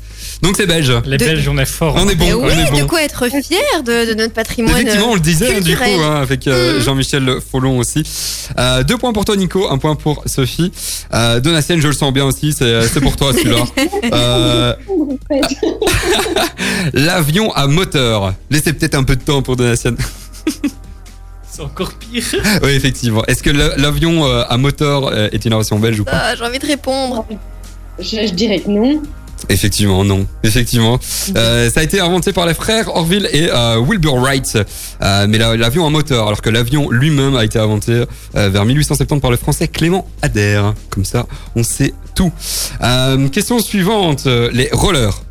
[0.42, 1.94] donc c'est belge Les De- Belges, on est forts.
[1.96, 2.86] On est bon, Mais on oui, est de bon.
[2.88, 4.74] quoi être fier de, de notre patrimoine.
[4.76, 6.82] Effectivement, on le disait hein, du coup hein, avec euh, Mm.
[6.82, 8.02] Jean-Michel Follon aussi.
[8.58, 10.72] Euh, deux points pour toi Nico, un point pour Sophie.
[11.14, 13.64] Euh, Donatienne, je le sens bien aussi, c'est pour toi celui-là.
[14.12, 14.74] Euh,
[16.92, 18.34] L'avion à moteur.
[18.50, 19.96] Laissez peut-être un peu de temps pour Donatienne.
[21.50, 22.24] C'est encore pire.
[22.62, 23.24] oui, effectivement.
[23.26, 26.12] Est-ce que la- l'avion à moteur est une invention belge ou pas?
[26.14, 27.26] Ah, J'ai envie de répondre.
[27.98, 29.02] Je, je dirais que non.
[29.52, 30.26] Effectivement, non.
[30.42, 30.98] Effectivement.
[31.36, 34.58] Euh, ça a été inventé par les frères Orville et euh, Wilbur Wright.
[35.02, 39.20] Euh, mais la- l'avion à moteur, alors que l'avion lui-même a été inventé vers 1870
[39.20, 40.74] par le français Clément Adair.
[40.90, 42.32] Comme ça, on sait tout.
[43.32, 44.26] Question suivante.
[44.26, 45.22] Les rollers.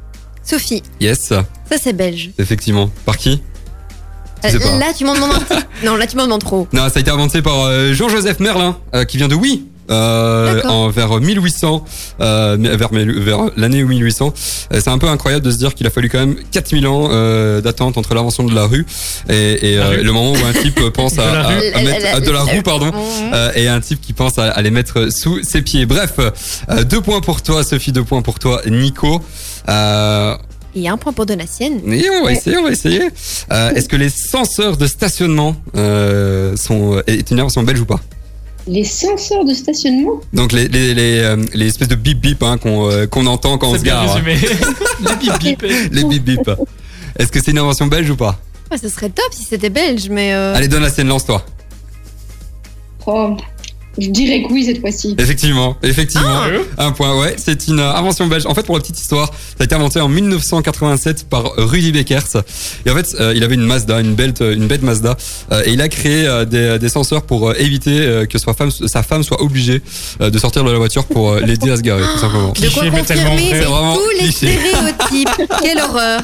[0.43, 1.45] Sophie, Yes, ça
[1.81, 2.31] c'est belge.
[2.39, 2.89] effectivement.
[3.05, 3.41] Par qui?
[4.43, 5.31] Euh, là, tu m'en demandes.
[5.83, 6.67] Non, là, tu m'en demandes trop.
[6.73, 9.67] Non, ça a été inventé par euh, Jean-Joseph Merlin, euh, qui vient de Oui.
[9.91, 11.83] Euh, en, vers 1800,
[12.21, 14.33] euh, vers, vers l'année 1800.
[14.73, 17.09] Euh, c'est un peu incroyable de se dire qu'il a fallu quand même 4000 ans
[17.11, 18.85] euh, d'attente entre l'invention de la rue
[19.29, 21.47] et, et, La euh, rue le moment où un type pense à, De la à-
[21.47, 21.67] rue.
[21.73, 22.91] à mettre, à de la roue, pardon,
[23.55, 25.85] et un type qui pense à, à les mettre sous ses pieds.
[25.85, 29.21] Bref, euh, deux points pour toi, Sophie, deux points pour toi, Nico.
[29.69, 30.35] Euh,
[30.75, 31.81] Et un point pour Donatienne.
[31.91, 33.01] et on va essayer, on va essayer.
[33.51, 37.99] Euh, Est-ce que les senseurs de stationnement euh, sont est une invention belge ou pas?
[38.73, 42.57] Les senseurs de stationnement Donc les, les, les, euh, les espèces de bip bip hein,
[42.57, 44.15] qu'on euh, qu'on entend quand on se gare.
[44.15, 44.21] hein.
[44.25, 45.61] Les bip bip.
[45.91, 46.49] Les bip bip.
[47.19, 48.39] Est-ce que c'est une invention belge ou pas?
[48.71, 50.33] Ouais, ce serait top si c'était belge, mais.
[50.33, 51.43] euh, Allez, donne la scène, lance-toi.
[53.05, 53.35] Oh,
[53.97, 55.15] Je dirais que oui cette fois-ci.
[55.17, 56.43] Effectivement, effectivement.
[56.77, 56.85] Ah.
[56.87, 57.35] Un point, ouais.
[57.37, 58.45] C'est une euh, invention belge.
[58.45, 62.43] En fait, pour la petite histoire, ça a été inventé en 1987 par Rudy Beckers.
[62.85, 65.17] Et en fait, euh, il avait une Mazda, une belle, une bête Mazda,
[65.51, 68.53] euh, et il a créé euh, des, des senseurs pour euh, éviter euh, que sa
[68.53, 69.81] femme, sa femme soit obligée
[70.21, 72.53] euh, de sortir de la voiture pour euh, l'aider à se garer, tout simplement.
[72.53, 73.53] De quoi confirmer
[73.93, 75.47] tous les stéréotypes.
[75.61, 76.21] Quelle horreur.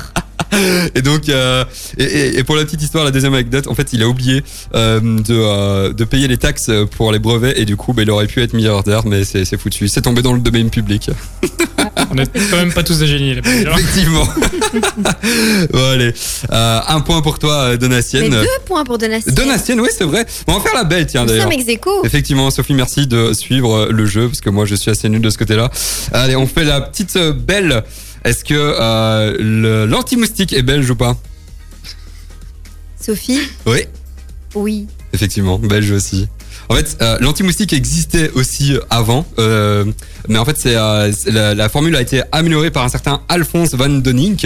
[0.95, 1.63] Et donc, euh,
[1.97, 4.43] et, et- et pour la petite histoire, la deuxième anecdote, en fait, il a oublié
[4.75, 8.09] euh, de, euh, de payer les taxes pour les brevets et du coup, bah, il
[8.11, 9.87] aurait pu être milliardaire, mais c'est c'est foutu.
[9.87, 11.09] C'est tombé dans le domaine public.
[12.11, 13.41] On est quand même pas tous des génies, les.
[13.41, 14.27] Effectivement.
[15.73, 16.13] bon, allez.
[16.51, 18.29] Euh, un point pour toi, Mais Donatienne.
[18.29, 19.35] deux points pour Donatienne.
[19.35, 20.25] Donatienne, oui, c'est vrai.
[20.47, 21.45] On va faire la belle, tiens, Nous d'ailleurs.
[22.05, 25.29] Effectivement, Sophie, merci de suivre le jeu parce que moi je suis assez nul de
[25.29, 25.69] ce côté-là.
[26.13, 27.83] Allez, on fait la petite belle.
[28.23, 31.17] Est-ce que euh, l'anti-moustique est belge ou pas?
[32.99, 33.39] Sophie?
[33.65, 33.85] Oui.
[34.55, 34.87] Oui.
[35.13, 36.27] Effectivement, belge aussi.
[36.69, 39.85] En fait, euh, l'anti-moustique existait aussi euh, avant, euh,
[40.27, 43.73] mais en fait, c'est euh, la, la formule a été améliorée par un certain Alphonse
[43.73, 44.45] Van Donink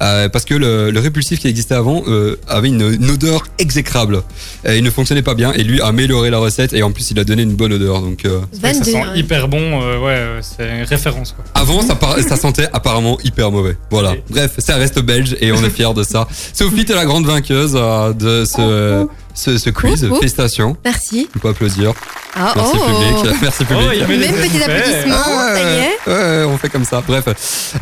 [0.00, 4.22] euh, parce que le, le répulsif qui existait avant euh, avait une, une odeur exécrable
[4.64, 5.52] et il ne fonctionnait pas bien.
[5.52, 8.00] Et lui a amélioré la recette et en plus, il a donné une bonne odeur.
[8.00, 9.82] Donc, euh, ça 22, sent hyper bon.
[9.82, 11.44] euh, ouais, c'est une référence quoi.
[11.54, 13.76] avant, ça, par- ça sentait apparemment hyper mauvais.
[13.90, 14.14] Voilà.
[14.30, 16.26] Bref, ça reste belge et on est fiers de ça.
[16.54, 19.06] Sophie, t'es la grande vainqueuse euh, de ce,
[19.38, 20.04] ce, ce quiz.
[20.04, 20.16] Ouh, ouh.
[20.16, 20.76] Félicitations.
[20.84, 21.28] Merci.
[21.36, 21.92] On peut applaudir.
[22.34, 22.84] Ah, Merci oh.
[22.86, 23.36] public.
[23.42, 23.86] Merci public.
[23.88, 25.98] Oh, il Même des petit applaudissement, Ah, ça y est.
[26.06, 27.02] ouais, ouais, on fait comme ça.
[27.06, 27.24] Bref,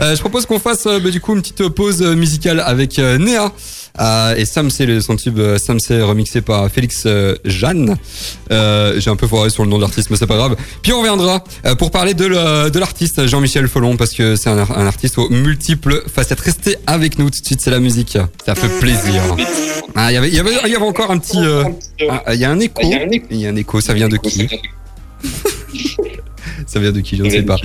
[0.01, 3.19] Euh, je propose qu'on fasse euh, bah, du coup une petite pause musicale avec euh,
[3.19, 3.51] Néa.
[4.01, 7.97] Euh, et Sam C, le- son tube euh, Sam C remixé par Félix euh, Jeanne.
[8.51, 10.57] J'ai un peu foiré sur le nom de l'artiste, mais c'est pas grave.
[10.83, 11.43] Puis on reviendra
[11.79, 16.03] pour parler de l'artiste Jean-Michel Follon parce que c'est un, ar- un artiste aux multiples
[16.13, 16.41] facettes.
[16.41, 18.19] Restez avec nous tout de suite, c'est la musique.
[18.45, 19.23] Ça fait plaisir.
[19.95, 21.39] Ah, il y avait, encore un petit.
[22.09, 22.83] ah, Il y a un écho.
[23.31, 23.81] Il y a un écho.
[23.81, 24.47] Ça vient de qui?
[26.67, 27.57] Ça vient de qui Je ne sais pas.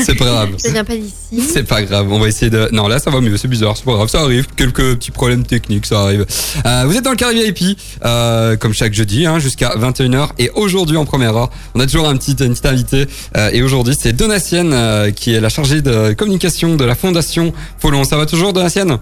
[0.00, 0.50] C'est pas grave.
[0.58, 1.48] Ça vient pas d'ici.
[1.52, 2.68] C'est pas grave, on va essayer de...
[2.72, 4.46] Non, là ça va mieux, c'est bizarre, c'est pas grave, ça arrive.
[4.56, 6.26] Quelques petits problèmes techniques, ça arrive.
[6.64, 10.30] Euh, vous êtes dans le carré VIP, euh, comme chaque jeudi, hein, jusqu'à 21h.
[10.38, 13.06] Et aujourd'hui, en première heure, on a toujours un petit, une petite invitée.
[13.36, 17.52] Euh, et aujourd'hui, c'est Donatienne, euh, qui est la chargée de communication de la Fondation
[17.78, 18.04] Folon.
[18.04, 18.98] Ça va toujours, Donatienne?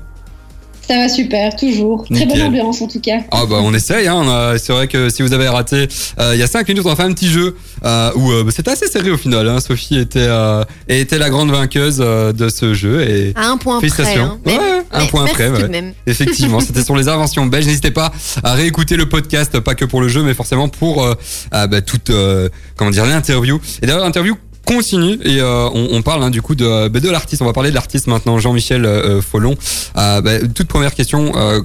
[0.87, 2.05] Ça va super, toujours.
[2.05, 2.29] Très Nickel.
[2.29, 3.19] bonne ambiance en tout cas.
[3.33, 4.55] Ah bah on essaye, hein.
[4.59, 5.89] c'est vrai que si vous avez raté,
[6.21, 8.45] euh, il y a 5 minutes on a fait un petit jeu euh, où euh,
[8.45, 9.49] bah, c'était assez serré au final.
[9.49, 9.59] Hein.
[9.61, 13.79] Sophie était, euh, était la grande vainqueuse euh, de ce jeu et À un point
[13.79, 13.89] près.
[13.89, 14.25] Félicitations.
[14.25, 14.39] Hein.
[14.47, 15.63] Mais- Ouais, un mais point merci près, tout ouais.
[15.65, 15.93] de même.
[16.07, 17.67] Effectivement, c'était sur les inventions belges.
[17.67, 18.13] N'hésitez pas
[18.45, 21.15] à réécouter le podcast, pas que pour le jeu, mais forcément pour euh,
[21.51, 23.61] ah, bah, toute, euh, comment dire, l'interview.
[23.83, 27.41] Et d'ailleurs, l'interview continue et euh, on, parle hein, du coup de, bah, de l'artiste.
[27.41, 29.55] On va parler de l'artiste maintenant, Jean-Michel euh, Follon.
[29.97, 31.61] Euh, bah, toute première question, euh,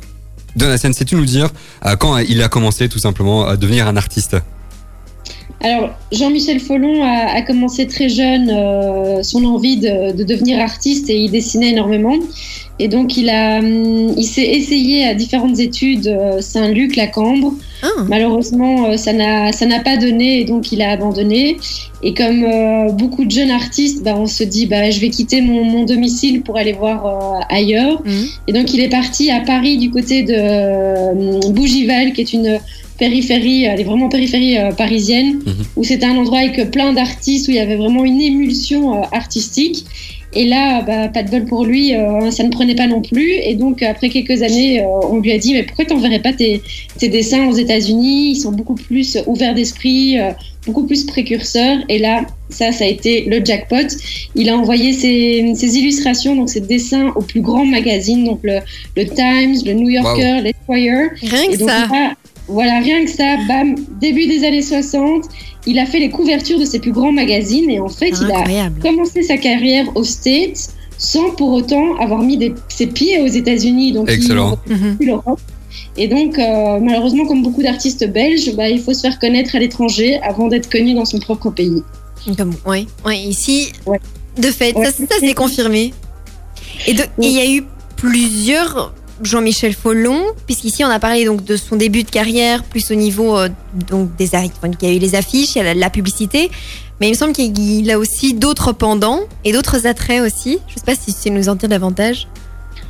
[0.56, 1.50] Donatien, sais-tu nous dire
[1.86, 4.38] euh, quand il a commencé tout simplement à devenir un artiste?
[5.64, 11.18] Alors, Jean-Michel Follon a, commencé très jeune euh, son envie de, de devenir artiste et
[11.18, 12.16] il dessinait énormément.
[12.80, 17.54] Et donc, il, hum, il s'est essayé à différentes études, euh, Saint-Luc, la Cambre.
[17.84, 17.88] Ah.
[18.08, 21.58] Malheureusement, euh, ça n'a ça n'a pas donné et donc il a abandonné.
[22.04, 25.42] Et comme euh, beaucoup de jeunes artistes, bah, on se dit bah, je vais quitter
[25.42, 28.02] mon, mon domicile pour aller voir euh, ailleurs.
[28.06, 28.26] Mhm.
[28.48, 32.60] Et donc il est parti à Paris du côté de euh, Bougival, qui est une
[32.98, 35.54] périphérie, elle est vraiment périphérie parisienne, Mhm.
[35.76, 39.86] où c'était un endroit avec plein d'artistes, où il y avait vraiment une émulsion artistique.
[40.34, 43.32] Et là, bah, pas de bol pour lui, euh, ça ne prenait pas non plus.
[43.44, 46.62] Et donc, après quelques années, euh, on lui a dit, mais pourquoi t'enverrais pas tes,
[46.98, 48.32] tes dessins aux États-Unis?
[48.32, 50.32] Ils sont beaucoup plus ouverts d'esprit, euh,
[50.66, 51.80] beaucoup plus précurseurs.
[51.90, 53.88] Et là, ça, ça a été le jackpot.
[54.36, 58.60] Il a envoyé ses, ses illustrations, donc ses dessins aux plus grands magazines, donc le,
[58.96, 61.10] le Times, le New Yorker, l'Esquire.
[61.22, 61.66] Rien que ça.
[61.66, 62.14] là,
[62.52, 65.26] voilà, rien que ça, bam, début des années 60,
[65.68, 68.70] il a fait les couvertures de ses plus grands magazines et en fait, il a
[68.82, 73.92] commencé sa carrière aux States sans pour autant avoir mis des- ses pieds aux États-Unis.
[73.94, 74.60] Donc, Excellent.
[74.68, 74.98] il Mhm.
[75.02, 75.40] l'Europe.
[75.98, 79.60] Et donc, euh, malheureusement, comme beaucoup d'artistes belges, bah, il faut se faire connaître à
[79.60, 81.82] l'étranger avant d'être connu dans son propre pays.
[82.38, 84.00] Comme, ouais, ouais, ici, Ouais.
[84.38, 84.86] de fait, Ouais.
[84.86, 85.94] ça, ça c'est confirmé.
[86.88, 87.64] Et il y a eu
[87.98, 92.96] plusieurs Jean-Michel Follon, puisqu'ici on a parlé donc de son début de carrière, plus au
[92.96, 93.50] niveau euh,
[93.90, 96.50] donc des affiches, il y a la, la publicité,
[97.00, 100.60] mais il me semble qu'il a aussi d'autres pendants et d'autres attraits aussi.
[100.68, 102.28] Je sais pas si tu sais nous en dire davantage.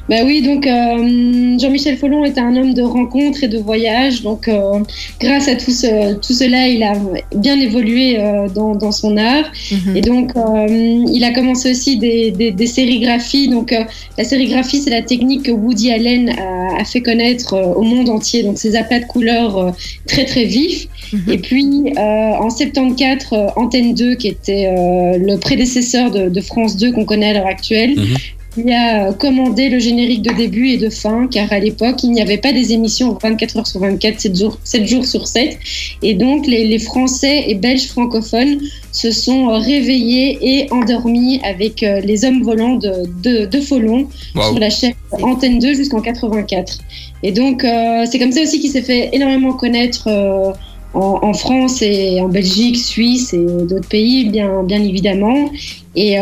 [0.09, 4.23] Bah oui, donc euh, Jean-Michel Follon est un homme de rencontres et de voyages.
[4.23, 4.79] Donc, euh,
[5.19, 6.93] grâce à tout, ce, tout cela, il a
[7.35, 9.49] bien évolué euh, dans, dans son art.
[9.71, 9.95] Mhm.
[9.95, 10.67] Et donc, euh,
[11.13, 13.47] il a commencé aussi des, des, des sérigraphies.
[13.47, 13.83] Donc, euh,
[14.17, 18.09] la sérigraphie, c'est la technique que Woody Allen a, a fait connaître euh, au monde
[18.09, 18.43] entier.
[18.43, 19.71] Donc, ces aplats de couleurs euh,
[20.07, 20.87] très, très vifs.
[21.13, 21.21] Mhm.
[21.31, 26.41] Et puis, euh, en 74, euh, Antenne 2, qui était euh, le prédécesseur de, de
[26.41, 28.17] France 2 qu'on connaît à l'heure actuelle, Mhm.
[28.57, 32.21] Il a commandé le générique de début et de fin, car à l'époque, il n'y
[32.21, 35.57] avait pas des émissions 24 heures sur 24, 7 jours, 7 jours sur 7.
[36.01, 38.59] Et donc, les, les Français et Belges francophones
[38.91, 44.07] se sont réveillés et endormis avec euh, les hommes volants de, de, Waouh.
[44.49, 46.79] sur la chaîne Antenne 2 jusqu'en 84.
[47.23, 50.51] Et donc, euh, c'est comme ça aussi qu'il s'est fait énormément connaître euh,
[50.93, 55.49] en, en France et en Belgique, Suisse et d'autres pays, bien, bien évidemment.
[55.95, 56.17] Et,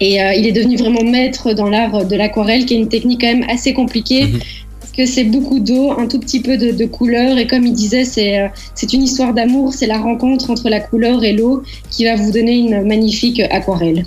[0.00, 3.20] et euh, il est devenu vraiment maître dans l'art de l'aquarelle, qui est une technique
[3.20, 4.26] quand même assez compliquée.
[4.26, 4.40] Mhm.
[4.80, 7.72] Parce que c'est beaucoup d'eau, un tout petit peu de, de couleur, et comme il
[7.72, 11.62] disait, c'est euh, c'est une histoire d'amour, c'est la rencontre entre la couleur et l'eau
[11.90, 14.04] qui va vous donner une magnifique aquarelle.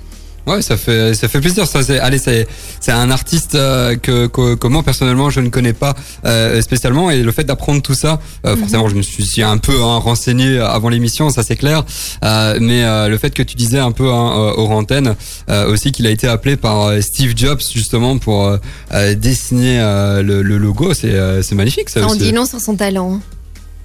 [0.47, 1.67] Ouais, ça fait ça fait plaisir.
[1.67, 2.47] Ça, c'est allez, c'est
[2.79, 5.93] c'est un artiste euh, que, que que moi personnellement je ne connais pas
[6.25, 9.73] euh, spécialement et le fait d'apprendre tout ça, euh, forcément je me suis un peu
[9.81, 11.83] hein, renseigné avant l'émission, ça c'est clair.
[12.23, 15.15] Euh, mais euh, le fait que tu disais un peu hein, euh, hors antenne
[15.49, 18.57] euh, aussi qu'il a été appelé par euh, Steve Jobs justement pour euh,
[18.93, 22.19] euh, dessiner euh, le, le logo, c'est euh, c'est magnifique ça Ça en aussi.
[22.19, 23.19] dit long sur son talent.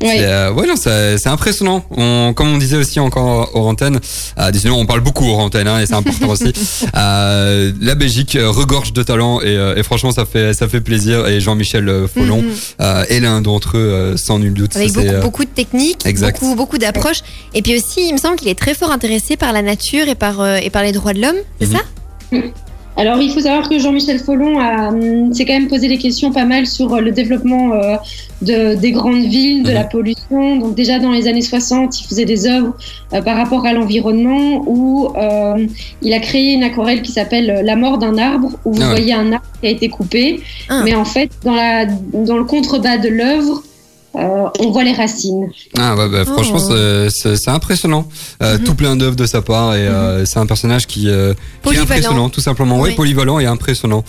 [0.02, 1.84] C'est, euh, ouais, non, c'est impressionnant.
[1.90, 4.00] On, comme on disait aussi encore hors antenne,
[4.38, 6.52] euh, désolé, on parle beaucoup hors antenne, hein, et c'est important aussi.
[6.96, 11.26] Euh, la Belgique euh, regorge de talent et, et franchement, ça fait ça fait plaisir.
[11.26, 12.50] Et Jean-Michel Follon Mhm.
[12.82, 14.76] euh, est l'un d'entre eux, sans nul doute.
[14.76, 16.40] Avec Ça, beaucoup, beaucoup de techniques, exact.
[16.40, 17.22] beaucoup, beaucoup d'approches.
[17.54, 20.14] Et puis aussi, il me semble qu'il est très fort intéressé par la nature et
[20.14, 21.76] par, et par les droits de l'homme, c'est Mhm.
[21.76, 22.38] ça?
[22.96, 26.30] Alors, il faut savoir que Jean-Michel Follon a, hum, s'est quand même posé des questions
[26.30, 27.96] pas mal sur euh, le développement euh,
[28.42, 29.74] de, des grandes villes, de Mhm.
[29.74, 30.56] la pollution.
[30.58, 32.72] Donc, déjà dans les années 60, il faisait des œuvres
[33.12, 35.66] euh, par rapport à l'environnement où euh,
[36.02, 38.86] il a créé une aquarelle qui s'appelle euh, La mort d'un arbre, où vous Ah
[38.90, 38.96] ouais.
[38.96, 40.40] voyez un arbre qui a été coupé.
[40.68, 40.82] Ah.
[40.84, 43.62] Mais en fait, dans, la, dans le contrebas de l'œuvre,
[44.16, 45.50] euh, on voit les racines.
[45.78, 46.68] Ah ouais, bah, franchement, Oh.
[46.70, 48.06] c'est- c'est c'est impressionnant.
[48.42, 48.64] Euh, Mhm.
[48.64, 51.62] Tout plein d'œuvres de sa part et euh, c'est un personnage qui, euh, qui est
[51.62, 51.82] Polyvalent.
[51.84, 52.80] impressionnant, tout simplement.
[52.80, 54.04] Oui, polyvalent et impressionnant.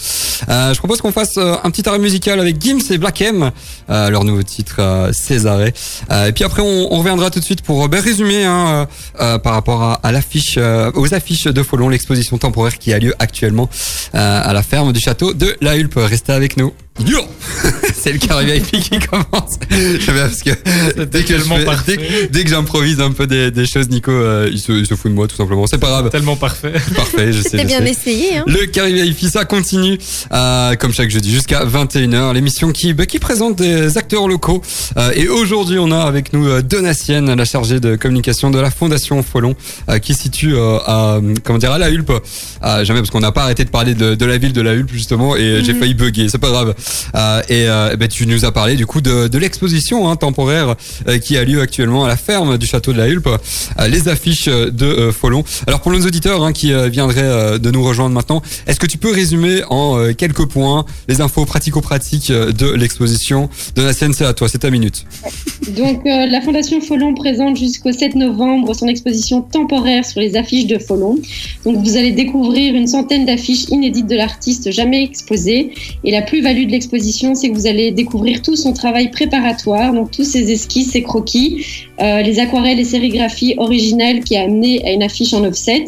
[0.49, 3.51] Euh, je propose qu'on fasse euh, un petit arrêt musical avec Gims et Black M,
[3.89, 5.73] euh, leur nouveau titre euh, Césaré.
[6.11, 8.85] Euh, et puis après, on, on reviendra tout de suite pour ben, résumer hein, euh,
[9.21, 12.99] euh, par rapport à, à l'affiche, euh, aux affiches de Folon, l'exposition temporaire qui a
[12.99, 13.69] lieu actuellement
[14.13, 15.95] euh, à la ferme du château de La Hulpe.
[15.97, 16.73] Restez avec nous.
[17.03, 17.19] Yo
[17.93, 19.57] C'est le carré VIP qui commence.
[19.69, 21.97] J'aime bien parce que dès que, je fais- parfait.
[21.97, 24.93] dès, dès que j'improvise un peu des, des choses, Nico, euh, il, se, il se
[24.95, 25.65] fout de moi tout simplement.
[25.67, 26.09] C'est pas grave.
[26.09, 26.71] Tellement parfait.
[26.95, 27.49] Parfait, je sais.
[27.49, 27.89] C'était je bien sais.
[27.89, 28.37] essayé.
[28.37, 28.43] Hein.
[28.47, 29.97] Le Carré VIP, ça continue
[30.31, 32.33] euh, comme chaque jeudi jusqu'à 21h.
[32.33, 34.61] L'émission qui, bah, qui présente des acteurs locaux.
[34.97, 38.71] Euh, et aujourd'hui, on a avec nous euh, Donatienne, la chargée de communication de la
[38.71, 39.55] Fondation Folon,
[39.89, 42.11] euh, qui se situe euh, à, comment dire, à La Hulpe.
[42.63, 44.73] Euh, jamais parce qu'on n'a pas arrêté de parler de, de la ville de La
[44.73, 46.29] Hulpe justement, et j'ai failli bugger.
[46.29, 46.73] C'est pas grave.
[47.15, 50.15] Euh, et euh, eh ben, tu nous as parlé du coup de, de l'exposition hein,
[50.15, 50.75] temporaire
[51.07, 53.29] euh, qui a lieu actuellement à la ferme du château de la Hulpe,
[53.87, 55.43] les affiches de Folon.
[55.67, 59.11] Alors pour nos auditeurs hein, qui viendraient de nous rejoindre maintenant, est-ce que tu peux
[59.11, 64.71] résumer en quelques points les infos pratico-pratiques de l'exposition Donatienne, c'est à toi, c'est ta
[64.71, 65.05] minute.
[65.69, 70.77] Donc, la Fondation Folon présente jusqu'au 7 novembre son exposition temporaire sur les affiches de
[70.77, 71.17] Folon.
[71.63, 75.73] Donc, vous allez découvrir une centaine d'affiches inédites de l'artiste jamais exposées.
[76.03, 80.11] Et la plus-value de l'exposition, c'est que vous allez découvrir tout son travail préparatoire, donc
[80.11, 81.65] tous ses esquisses, ses croquis,
[82.01, 85.85] euh, les aquarelles et sérigraphies originales qui a amené à une affiche en offset.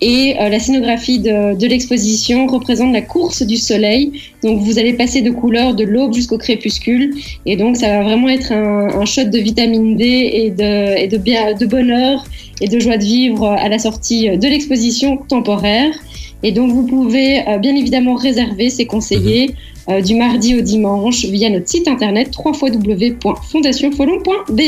[0.00, 4.12] Et euh, la scénographie de, l'exposition représente la course du soleil.
[4.42, 7.14] Donc, vous allez passer de couleurs de l'aube jusqu'au crépuscule.
[7.46, 11.66] Et donc, ça va vraiment être un, shot de vitamine D et de, bien, de
[11.66, 12.24] bonheur
[12.60, 15.94] et de joie de vivre à la sortie de l'exposition temporaire.
[16.44, 19.54] Et donc, vous pouvez euh, bien évidemment réserver, c'est conseillé,
[19.88, 24.60] euh, du mardi au dimanche via notre site internet www.fondationfolon.be.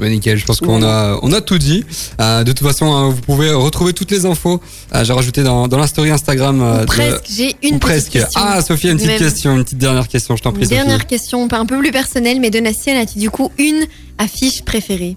[0.00, 1.84] Ouais, nickel, je pense qu'on a, on a tout dit.
[2.20, 4.60] Euh, de toute façon, hein, vous pouvez retrouver toutes les infos.
[4.94, 6.60] Euh, J'ai rajouté dans, dans la story Instagram.
[6.62, 8.12] euh, de- Presque, j'ai une petite presque.
[8.12, 8.40] question.
[8.42, 9.18] Ah, Sophie, une petite Même.
[9.18, 10.76] question, une petite dernière question, je t'en prie, Une Sophie.
[10.80, 13.84] dernière question, pas un peu plus personnelle, mais Donatienne, as-tu du coup une
[14.18, 15.16] affiche préférée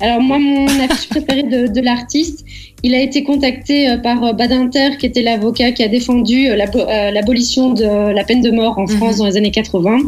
[0.00, 2.44] Alors moi, mon affiche préférée de, de l'artiste,
[2.82, 6.56] il a été contacté euh, par euh, Badinter, qui était l'avocat qui a défendu euh,
[6.56, 9.18] l'abo- l'abolition de la peine de mort en France Mhm.
[9.18, 9.98] dans les années 80.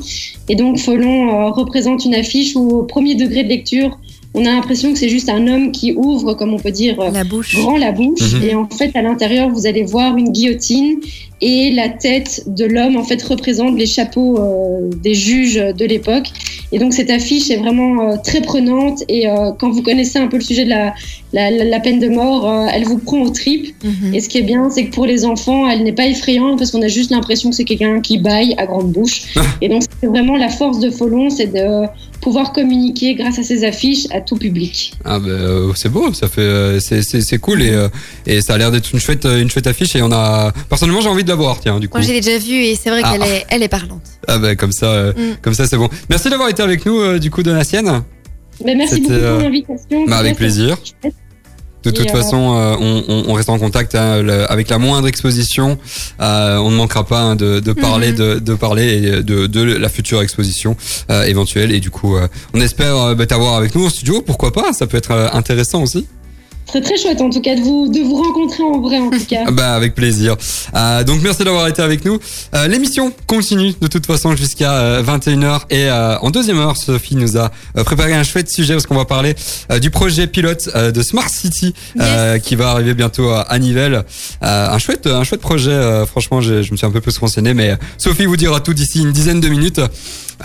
[0.48, 3.98] Et donc Folon représente une affiche où au premier degré de lecture,
[4.34, 7.22] on a l'impression que c'est juste un homme qui ouvre, comme on peut dire, La
[7.24, 7.54] bouche.
[7.56, 8.32] grand la bouche.
[8.34, 8.42] Mhm.
[8.48, 10.96] Et en fait, à l'intérieur, vous allez voir une guillotine
[11.42, 16.28] et la tête de l'homme, en fait, représente les chapeaux euh, des juges de l'époque.
[16.74, 19.02] Et donc, cette affiche est vraiment euh, très prenante.
[19.08, 20.94] Et euh, quand vous connaissez un peu le sujet de la,
[21.34, 23.74] la, la- la peine de mort, elle vous prend aux tripes.
[23.84, 24.14] Mhm.
[24.14, 26.70] Et ce qui est bien, c'est que pour les enfants, elle n'est pas effrayante parce
[26.70, 29.22] qu'on a juste l'impression que c'est quelqu'un qui baille à grande bouche.
[29.60, 31.86] et donc, c'est vraiment la force de Folon, c'est de
[32.22, 34.92] pouvoir communiquer grâce à ces affiches à tout public.
[35.04, 37.74] Ah ben c'est beau, ça fait c'est c'est c'est cool et
[38.28, 41.08] et ça a l'air d'être une chouette une chouette affiche et on a personnellement j'ai
[41.08, 41.98] envie de la voir tiens du coup.
[41.98, 43.12] Moi, je l'ai déjà vue et c'est vrai Ah.
[43.12, 44.02] qu'elle est, elle est parlante.
[44.28, 45.36] Ah ben comme ça euh, Mm.
[45.42, 45.88] comme ça c'est bon.
[46.10, 48.02] Merci d'avoir été avec nous euh, du coup Donatienne.
[48.64, 50.04] Mais merci C'était, beaucoup euh, pour l'invitation.
[50.06, 50.76] bah, avec plaisir.
[51.84, 54.68] De toute Et, euh, façon, euh, on, on, on reste en contact hein, le- avec
[54.68, 55.78] la moindre exposition.
[56.20, 59.62] Euh, on ne manquera pas hein, de, de parler, de, de parler et de, de
[59.62, 60.76] la future exposition
[61.10, 61.72] euh, éventuelle.
[61.72, 64.22] Et du coup, euh, on espère euh, bah, t'avoir avec nous au studio.
[64.22, 64.72] Pourquoi pas?
[64.72, 66.06] Ça peut être euh, intéressant aussi.
[66.72, 69.26] Très très chouette en tout cas de vous, de vous rencontrer en vrai en tout
[69.28, 69.44] cas.
[69.46, 70.36] Ah Bah avec plaisir.
[70.74, 72.18] Euh, donc merci d'avoir été avec nous.
[72.54, 77.14] Euh, L'émission continue de toute façon jusqu'à euh, 21h et euh, en deuxième heure, Sophie
[77.14, 77.50] nous a
[77.84, 79.34] préparé un chouette sujet parce qu'on va parler
[79.82, 81.74] du projet pilote de Smart City
[82.42, 84.04] qui va arriver bientôt à, à Nivelles.
[84.40, 86.06] Un chouette, un chouette projet.
[86.06, 89.02] franchement, je, je me suis un peu plus renseigné, mais Sophie vous dira tout d'ici
[89.02, 89.80] une dizaine de minutes.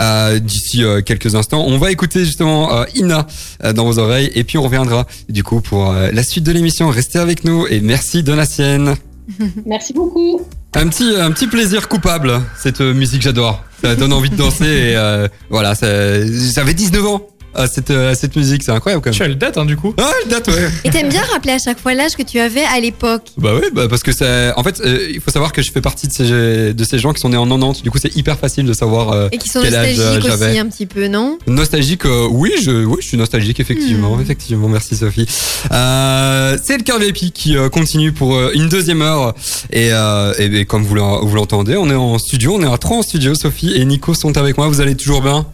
[0.00, 3.26] Euh, d'ici euh, quelques instants, on va écouter justement euh, Ina
[3.64, 6.52] euh, dans vos oreilles et puis on reviendra du coup pour euh, la suite de
[6.52, 6.88] l'émission.
[6.88, 8.94] Restez avec nous et merci Donatienne.
[9.66, 10.40] Merci beaucoup.
[10.74, 13.62] Un petit, un petit plaisir coupable, cette musique j'adore.
[13.82, 16.24] Ça donne envie de danser et euh, voilà, ça-
[16.54, 17.20] j'avais 19 ans
[17.58, 19.30] à cette, euh, à cette musique, c'est incroyable quand Tu même.
[19.30, 19.94] as le date, hein, du coup.
[19.98, 20.68] Ah, le date, ouais.
[20.84, 23.22] Et t'aimes bien rappeler à chaque fois l'âge que tu avais à l'époque?
[23.36, 25.80] Bah oui, bah parce que c'est, en fait, euh, il faut savoir que je fais
[25.80, 27.82] partie de ces, de ces gens qui sont nés en 90.
[27.82, 30.42] Du coup, c'est hyper facile de savoir euh, Et qui sont quel âge euh, nostalgiques
[30.48, 31.38] aussi un petit peu, non?
[31.46, 34.20] Nostalgique, euh, oui, je, oui, je suis nostalgique effectivement, Hmm.
[34.22, 34.68] effectivement.
[34.68, 35.26] Merci Sophie.
[35.72, 39.34] Euh, c'est le cœur VIP qui euh, continue pour euh, une deuxième heure
[39.72, 39.90] et,
[40.38, 43.34] et comme vous l'entendez, on est en studio, on est à trois en studio.
[43.34, 44.68] Sophie et Nico sont avec moi.
[44.68, 45.46] Vous allez toujours bien?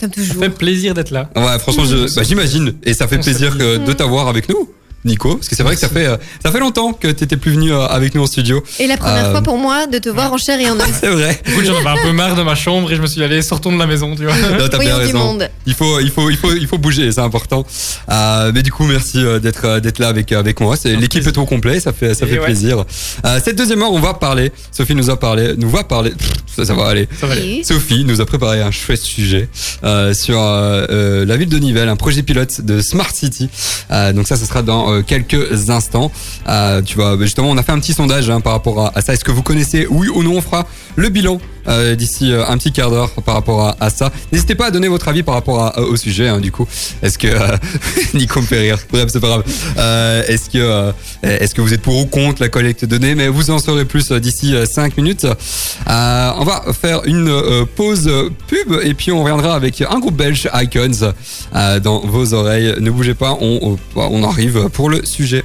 [0.00, 0.42] Comme Ça toujours.
[0.42, 1.28] fait plaisir d'être là.
[1.36, 4.70] Ouais, franchement, je, bah, j'imagine et ça fait On plaisir que- de t'avoir avec nous.
[5.08, 7.52] Nico, parce que c'est vrai que ça fait euh, ça fait longtemps que t'étais plus
[7.52, 8.62] venu euh, avec nous en studio.
[8.78, 10.84] Et la première Euh, fois pour moi de te voir en chair et en os.
[11.00, 11.40] C'est vrai.
[11.46, 13.42] Écoute, j'en avais un peu marre de ma chambre et je me suis dit, allez,
[13.42, 14.34] sortons de la maison, tu vois.
[14.36, 15.18] Non, t'as bien raison.
[15.18, 15.48] monde.
[15.66, 17.64] Il faut, il faut, il faut, il faut bouger, c'est important.
[18.10, 20.76] Euh, mais du coup, merci d'être, d'être là avec avec moi.
[20.76, 22.44] C'est l'équipe est au complet, ça fait, ça Et fait ouais.
[22.44, 22.84] plaisir.
[23.24, 24.52] Euh, cette deuxième heure, on va parler.
[24.72, 26.12] Sophie nous a parlé, nous va parler.
[26.54, 27.08] Ça, ça va aller.
[27.20, 27.62] Ça va aller.
[27.64, 29.48] Sophie nous a préparé un chouette sujet
[29.84, 33.48] euh, sur euh, euh, la ville de Nivelles, un projet pilote de Smart City.
[33.90, 36.10] Euh, donc ça, ce sera dans euh, quelques instants.
[36.48, 38.92] Euh, tu vois, bah, justement, on a fait un petit sondage hein, par rapport à,
[38.96, 39.12] à ça.
[39.12, 42.56] Est-ce que vous connaissez Oui ou non On fera le bilan euh, d'ici euh, un
[42.58, 44.10] petit quart d'heure par rapport à, ça.
[44.32, 46.28] N'hésitez pas à donner votre avis par rapport à- au sujet.
[46.28, 46.66] hein, du coup,
[47.02, 47.56] est-ce que euh,
[48.14, 48.78] Nico me fait rire?
[48.90, 49.44] Bref, c'est pas grave.
[49.78, 50.92] Euh, est-ce que euh,
[51.22, 53.14] est-ce que vous êtes pour ou contre la collecte de données?
[53.14, 55.24] Mais vous en saurez plus euh, d'ici 5 minutes.
[55.24, 58.10] Euh, on va faire une euh, pause
[58.46, 61.12] pub et puis on reviendra avec un groupe belge, Icons,
[61.54, 62.74] euh, dans vos oreilles.
[62.80, 65.44] Ne bougez pas, on, on arrive pour le sujet.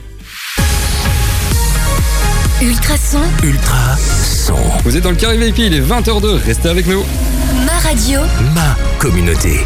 [2.64, 4.56] Ultrason, Ultra son.
[4.86, 7.04] Vous êtes dans le carré VIP, il est 20h02, restez avec nous.
[7.66, 8.22] ma radio,
[8.56, 9.66] Ma communauté.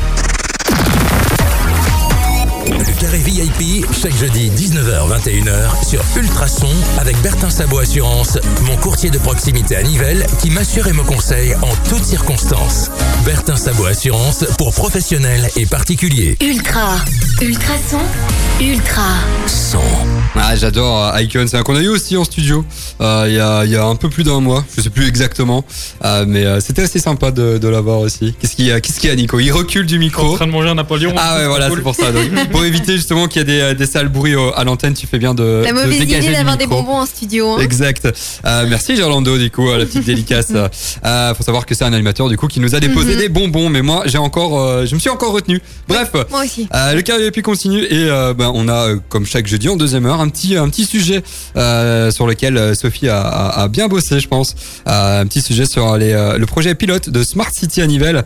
[3.41, 6.67] VIP, chaque jeudi 19h-21h sur Ultrason
[6.97, 11.53] avec Bertin Sabot Assurance, mon courtier de proximité à Nivelles qui m'assure et me conseille
[11.61, 12.89] en toutes circonstances.
[13.25, 16.35] Bertin Sabot Assurance pour professionnels et particuliers.
[16.41, 16.95] ultra,
[17.39, 17.99] ultrason,
[18.59, 19.03] ultra.
[19.45, 19.77] Son.
[20.35, 22.65] Ah, j'adore euh, Icons, c'est un qu'on a eu aussi en studio
[23.01, 25.07] euh, il y, a, il y a un peu plus d'un mois, je sais plus
[25.07, 25.63] exactement,
[26.05, 28.33] euh, mais euh, c'était assez sympa de, de l'avoir aussi.
[28.39, 29.39] Qu'est-ce qu'il y a, qu'est-ce qu'il y a Nico?
[29.39, 30.35] Il recule du En micro.
[30.35, 31.13] train de manger un Napoléon.
[31.17, 31.77] Ah ouais, voilà, cool.
[31.77, 32.11] c'est pour ça.
[32.11, 35.07] Donc, pour éviter justement qu'il y ait des, euh, des sales bruits à l'antenne, tu
[35.07, 37.53] fais bien de, La mauvaise idée d'avoir des bonbons en studio.
[37.55, 37.59] hein.
[37.61, 38.05] Exact.
[38.45, 40.51] Euh, merci Gerlando du coup, à la petite dédicace.
[41.05, 43.19] Euh, faut savoir que c'est un animateur du coup qui nous a déposé Mhm.
[43.19, 45.61] des bonbons, mais moi j'ai encore, euh, je me suis encore retenu.
[45.87, 46.11] Bref.
[46.31, 46.67] Moi aussi.
[46.73, 48.07] Le karaoké continue et
[48.37, 51.23] ben, on a comme chaque jeudi en deuxième heure un petit un petit sujet
[51.55, 54.55] sur lequel Sophie a, a, a bien bossé je pense
[54.85, 58.23] un petit sujet sur les, le projet pilote de Smart City à Nivelles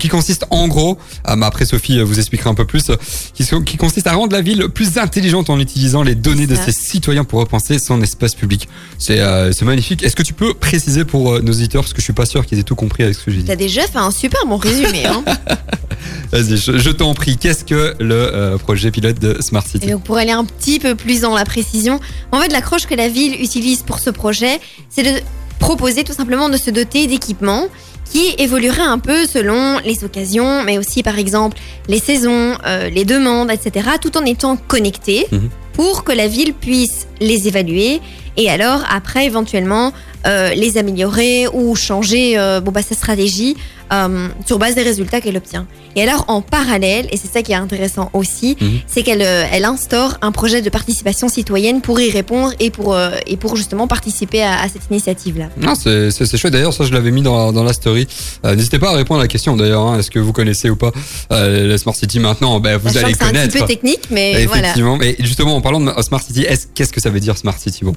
[0.00, 2.90] qui consiste en gros après Sophie vous expliquera un peu plus
[3.34, 6.72] qui, qui consiste à rendre la ville plus intelligente en utilisant les données de ses
[6.72, 8.68] citoyens pour repenser son espace public.
[8.98, 10.02] C'est euh, magnifique.
[10.02, 12.46] Est-ce que tu peux préciser pour euh, nos auditeurs parce que je suis pas sûr
[12.46, 13.44] qu'ils aient tout compris avec ce que j'ai dit.
[13.44, 15.06] T'as déjà fait un super bon résumé.
[15.06, 15.24] Hein.
[16.32, 17.36] vas-y je, je t'en prie.
[17.36, 19.88] Qu'est-ce que le euh, projet pilote de Smart City?
[19.88, 21.98] Et donc pour aller un petit peu plus dans la précision,
[22.30, 25.22] en fait l'accroche que la ville utilise pour ce projet, c'est de
[25.58, 27.68] proposer tout simplement de se doter d'équipements
[28.04, 31.56] qui évolueraient un peu selon les occasions, mais aussi par exemple
[31.88, 35.48] les saisons, euh, les demandes, etc., tout en étant connectés Mhm.
[35.72, 38.00] pour que la ville puisse les évaluer
[38.36, 39.92] et alors après éventuellement
[40.54, 43.56] les améliorer ou changer euh, bon, bah, sa stratégie
[43.92, 45.66] euh, sur base des résultats qu'elle obtient.
[45.94, 48.78] Et alors en parallèle, et c'est ça qui est intéressant aussi, Mhm.
[48.86, 52.94] c'est qu'elle euh, elle instaure un projet de participation citoyenne pour y répondre et pour,
[52.94, 55.50] euh, et pour justement participer à, à cette initiative-là.
[55.60, 56.52] Non, c'est c'est- c'est chouette.
[56.54, 58.08] D'ailleurs, ça, je l'avais mis dans, dans la story.
[58.44, 59.56] Euh, N'hésitez pas à répondre à la question.
[59.56, 59.98] D'ailleurs, hein.
[59.98, 60.90] est-ce que vous connaissez ou pas
[61.32, 62.58] euh, la Smart City maintenant?
[62.60, 63.52] Ben, Vous allez que c'est un connaître.
[63.52, 64.62] petit peu technique, mais voilà.
[64.62, 64.96] Effectivement.
[64.96, 67.84] Mais justement, en parlant de Smart City, est-ce- qu'est-ce que ça veut dire Smart City
[67.84, 67.94] Bon,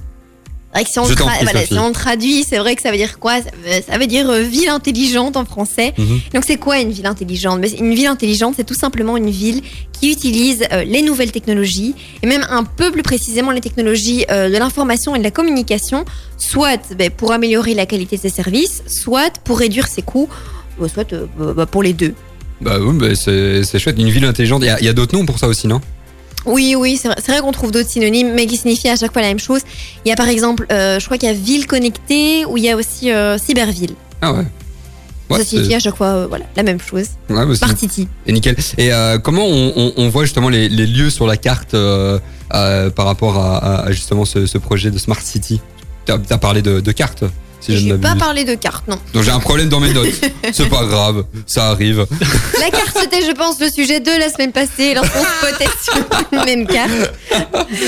[0.77, 3.19] vrai que si on, le tra- voilà, si traduit, c'est vrai que ça veut dire
[3.19, 3.37] quoi?
[3.41, 5.93] Ça veut, ça veut dire euh, ville intelligente en français.
[5.97, 6.19] Mhm.
[6.33, 7.59] Donc c'est quoi une ville intelligente?
[7.79, 9.61] Une ville intelligente, c'est tout simplement une ville
[9.91, 14.49] qui utilise euh, les nouvelles technologies et même un peu plus précisément les technologies euh,
[14.49, 16.05] de l'information et de la communication,
[16.37, 20.29] soit ben, pour améliorer la qualité de ses services, soit pour réduire ses coûts,
[20.93, 22.13] soit euh, bah, pour les deux.
[22.61, 23.97] bah oui, bah, c'est chouette.
[23.97, 24.61] Une ville intelligente.
[24.63, 25.81] Il y a, il y a d'autres noms pour ça aussi, non?
[26.47, 29.27] Oui, oui, c'est vrai, qu'on trouve d'autres synonymes, mais qui signifient à chaque fois la
[29.27, 29.61] même chose.
[30.05, 32.63] Il y a par exemple, euh, je crois qu'il y a ville connectée, ou il
[32.63, 33.95] y a aussi euh, cyberville.
[34.21, 34.45] Ah ouais.
[35.29, 37.07] Ouais, ça signifie à chaque fois euh, voilà, la même chose.
[37.29, 38.07] ouais, bah, Smart City.
[38.25, 38.55] Et nickel.
[38.77, 38.91] Et
[39.23, 41.75] comment on, on, on voit justement les, les lieux sur la carte
[42.49, 45.59] par rapport à, justement ce, ce projet de Smart City?
[46.05, 47.25] T'as as parlé de, de cartes
[47.59, 48.97] si je vais pas parler de carte, non.
[49.13, 50.07] Donc j'ai un problème dans mes notes.
[50.53, 52.05] C'est pas grave, ça arrive.
[52.59, 55.95] La carte, c'était, je pense, le sujet de la semaine passée, lorsqu'on se potait sur
[56.31, 56.91] une même carte.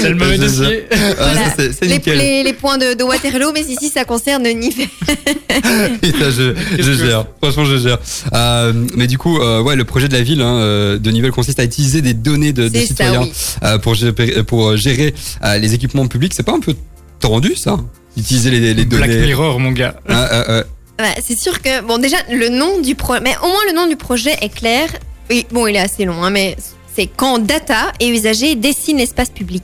[0.02, 0.86] C'est le mauvais dossier.
[0.90, 1.42] Voilà.
[1.58, 2.18] c'est Les, nickel.
[2.18, 4.88] les- les points de, de Waterloo, mais ici, ça concerne Nivelles.
[6.02, 7.26] Putain, je, je gère.
[7.42, 7.98] Franchement, je gère.
[8.34, 11.32] Euh, mais du coup, euh, ouais, le projet de la ville hein, euh, de Nivelles
[11.32, 13.32] consiste à utiliser des données de, de C'est ça, citoyens oui.
[13.64, 15.14] euh, pour gérer, pour gérer
[15.44, 16.34] euh, les équipements publics.
[16.36, 16.76] C'est pas un peu
[17.20, 17.78] tendu, ça?
[18.20, 19.26] Utiliser les, les Black données.
[19.26, 19.96] Mirror, mon gars.
[20.08, 20.64] Ah, ah,
[21.00, 21.14] ah.
[21.22, 23.96] C'est sûr que, bon, déjà, le nom du projet, mais au moins le nom du
[23.96, 24.90] projet est clair.
[25.30, 26.58] Oui, bon, il est assez long, hein, mais
[26.94, 29.64] c'est quand data et usager dessinent l'espace public.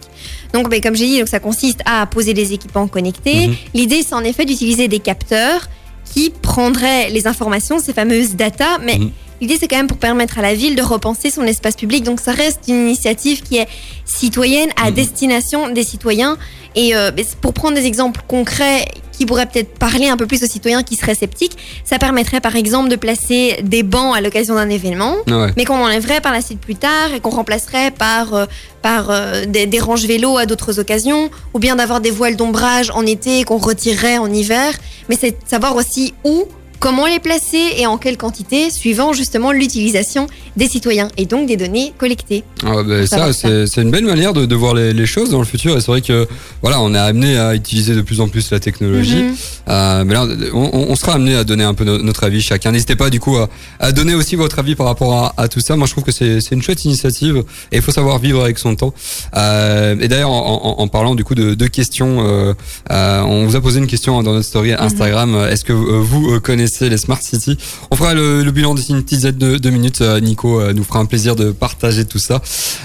[0.53, 3.47] Donc, ben, comme j'ai dit, donc, ça consiste à poser des équipements connectés.
[3.47, 3.55] Mhm.
[3.73, 5.67] L'idée, c'est en effet d'utiliser des capteurs
[6.05, 8.99] qui prendraient les informations, ces fameuses data, mais
[9.35, 9.41] Mhm.
[9.47, 12.03] L'idée, c'est quand même pour permettre à la ville de repenser son espace public.
[12.03, 13.67] Donc, ça reste une initiative qui est
[14.05, 14.95] citoyenne à Mhm.
[14.95, 16.37] destination des citoyens.
[16.75, 17.11] Et euh,
[17.41, 20.97] pour prendre des exemples concrets qui pourraient peut-être parler un peu plus aux citoyens qui
[20.97, 21.55] seraient sceptiques,
[21.85, 25.53] ça permettrait par exemple de placer des bancs à l'occasion d'un événement Ah ouais.
[25.55, 28.45] mais qu'on enlèverait par la suite plus tard et qu'on remplacerait par, euh,
[28.81, 32.89] par euh, des, des ranges vélos à d'autres occasions, ou bien d'avoir des voiles d'ombrage
[32.93, 34.73] en été et qu'on retirerait en hiver.
[35.07, 36.43] Mais c'est savoir aussi où,
[36.79, 41.57] comment les placer et en quelle quantité, suivant justement l'utilisation des citoyens et donc des
[41.57, 42.43] données collectées.
[42.65, 45.45] Ah bah, Ça c'est une belle manière de, de voir les, les choses dans le
[45.45, 45.75] futur.
[45.77, 46.27] Et c'est vrai que
[46.61, 49.23] voilà, on est amené à utiliser de plus en plus la technologie.
[49.23, 49.35] Mhm.
[49.69, 52.71] Euh, mais là, on, on sera amené à donner un peu no- notre avis chacun.
[52.71, 53.49] N'hésitez pas du coup à,
[53.79, 55.75] à donner aussi votre avis par rapport à, à tout ça.
[55.75, 58.75] Moi, je trouve que c'est une chouette initiative et il faut savoir vivre avec son
[58.75, 58.93] temps.
[59.35, 62.53] Euh, et d'ailleurs, en, en- en parlant du coup de, de questions, euh,
[62.89, 65.35] on vous a posé une question dans notre story Instagram.
[65.49, 67.57] Est-ce que vous euh, connaissez les smart cities
[67.91, 70.01] On fera le, bilan d'ici une petite de, de minutes.
[70.01, 72.41] Euh, Nico euh, nous fera un plaisir de partager tout ça.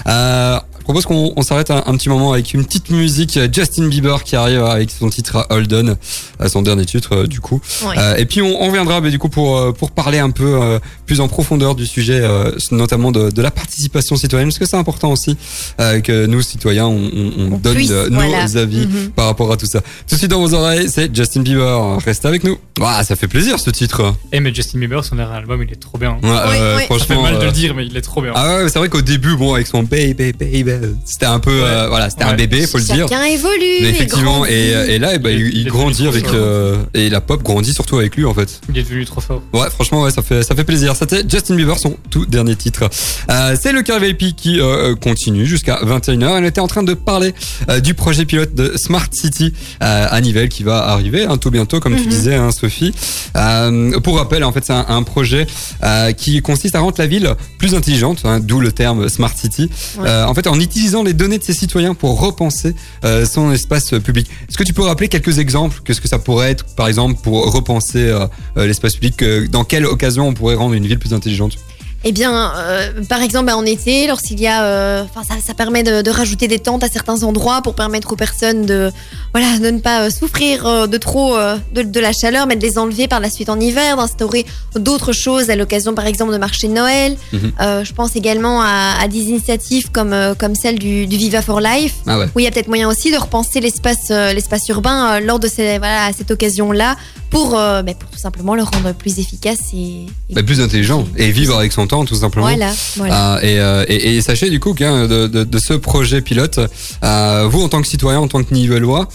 [0.07, 3.47] Euh, je propose qu'on on s'arrête un, un petit moment avec une petite musique euh,
[3.51, 7.39] Justin Bieber qui arrive avec son titre Hold On, euh, son dernier titre euh, du
[7.39, 7.61] coup.
[7.95, 10.59] Euh, et puis on, on reviendra bah, du coup pour euh, pour parler un peu
[10.61, 14.65] euh, plus en profondeur du sujet, euh, notamment de, de la participation citoyenne, parce que
[14.65, 15.37] c'est important aussi
[15.79, 19.11] euh, que nous citoyens on, on- on On donne puisse, euh, nos avis Mhm.
[19.11, 19.81] par rapport à tout ça.
[20.07, 21.97] Tout de suite dans vos oreilles, c'est Justin Bieber.
[22.03, 22.57] Restez avec nous.
[23.03, 24.15] Ça fait plaisir ce titre.
[24.31, 26.17] Et mais Justin Bieber, son dernier album, il est trop bien.
[26.23, 26.81] Ouais, euh, ouais.
[26.81, 27.21] Ça fait franchement.
[27.21, 28.31] mal de euh, le dire, mais il est trop bien.
[28.35, 30.63] ah ouais, c'est vrai qu'au début, bon, avec son baby, baby,
[31.05, 31.67] c'était un peu, Ouais.
[31.67, 33.07] euh, voilà, c'était un bébé, faut le dire.
[33.09, 33.81] Chacun évolue.
[33.81, 34.53] Mais effectivement, grandit.
[34.53, 38.25] et, et là, ben, il, grandit avec euh, et la pop grandit surtout avec lui
[38.25, 38.61] en fait.
[38.69, 39.41] Il est devenu trop fort.
[39.53, 40.95] Ouais, franchement, ouais, ça fait ça fait plaisir.
[40.95, 42.89] C'était Justin Bieber, son tout dernier titre.
[43.29, 46.37] Euh, c'est le VIP qui euh, continue jusqu'à 21h.
[46.37, 47.33] Elle était en train de parler
[47.69, 49.53] euh, du projet pilote de Smart City
[49.83, 52.07] euh, à Nivelles qui va arriver hein, tout bientôt, comme tu Mhm.
[52.09, 52.93] disais, hein, Sophie.
[53.35, 55.47] Euh, pour rappel, en fait, c'est un, un projet
[55.83, 59.69] euh, qui consiste à rendre la ville plus intelligente, hein, d'où le terme Smart City.
[59.97, 60.07] Ouais.
[60.07, 63.91] Euh, en fait, en utilisant les données de ses citoyens pour repenser euh, son espace
[64.03, 64.27] public.
[64.49, 65.81] Est-ce que tu peux rappeler quelques exemples?
[65.83, 69.85] Qu'est-ce que ça pourrait être, par exemple, pour repenser euh, euh, l'espace public Dans quelle
[69.85, 71.57] occasion on pourrait rendre une ville plus intelligente?
[72.03, 75.53] Eh bien, euh, par exemple, bah, en été, lorsqu'il y a, euh, enfin, ça, ça
[75.53, 78.91] permet de, de rajouter des tentes à certains endroits pour permettre aux personnes de,
[79.33, 82.55] voilà, de ne pas euh, souffrir euh, de trop euh, de, de la chaleur, mais
[82.55, 86.31] de les enlever par la suite en hiver, d'instaurer d'autres choses à l'occasion, par exemple,
[86.33, 87.15] de marché de Noël.
[87.33, 87.51] Mhm.
[87.61, 91.59] Euh, je pense également à, à des initiatives comme comme celle du, du Viva for
[91.61, 92.25] Life, Ah ouais.
[92.33, 95.77] où il y a peut-être moyen aussi de repenser l'espace l'espace urbain lors de ces,
[95.77, 96.95] voilà, à cette occasion-là
[97.31, 101.07] pour, euh, bah, pour tout simplement le rendre plus efficace et, et Bah, plus intelligent
[101.17, 102.45] et vivre avec son temps tout simplement.
[102.47, 103.37] Voilà, voilà.
[103.37, 106.59] Euh, et, euh, et, et sachez du coup que de, de, de ce projet pilote,
[107.01, 109.07] vous en tant que citoyen, en tant que nivellois,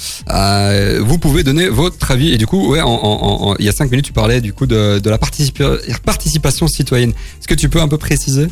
[1.01, 2.33] vous pouvez donner votre avis.
[2.33, 4.53] Et du coup, ouais, en, en- en- il y a cinq minutes, tu parlais du
[4.53, 7.11] coup de, de la participa- participation citoyenne.
[7.11, 8.47] Est-ce que tu peux un peu préciser?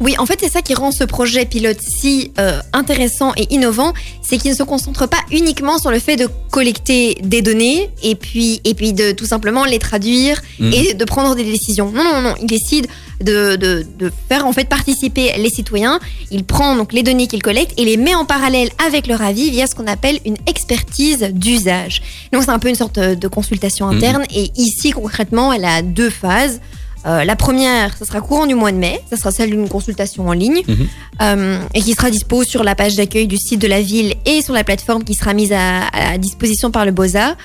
[0.00, 3.92] Oui, en fait, c'est ça qui rend ce projet pilote si euh, intéressant et innovant,
[4.22, 8.14] c'est qu'il ne se concentre pas uniquement sur le fait de collecter des données et
[8.14, 10.72] puis et puis de tout simplement les traduire Mhm.
[10.72, 11.90] et de prendre des décisions.
[11.92, 12.86] Non, non, non, il décide
[13.22, 16.00] de, de, de faire en fait participer les citoyens.
[16.30, 19.50] Il prend donc les données qu'il collecte et les met en parallèle avec leur avis
[19.50, 22.00] via ce qu'on appelle une expertise d'usage.
[22.32, 23.96] Donc c'est un peu une sorte de consultation Mhm.
[23.96, 26.60] interne et ici concrètement, elle a deux phases.
[27.06, 30.28] Euh, la première, ce sera courant du mois de mai, ça sera celle d'une consultation
[30.28, 30.88] en ligne Mhm.
[31.22, 34.42] euh, et qui sera dispo sur la page d'accueil du site de la ville et
[34.42, 37.36] sur la plateforme qui sera mise à, à disposition par le Beaux-Arts.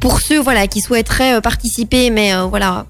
[0.00, 2.86] Pour ceux voilà, qui souhaiteraient euh, participer, mais euh, voilà,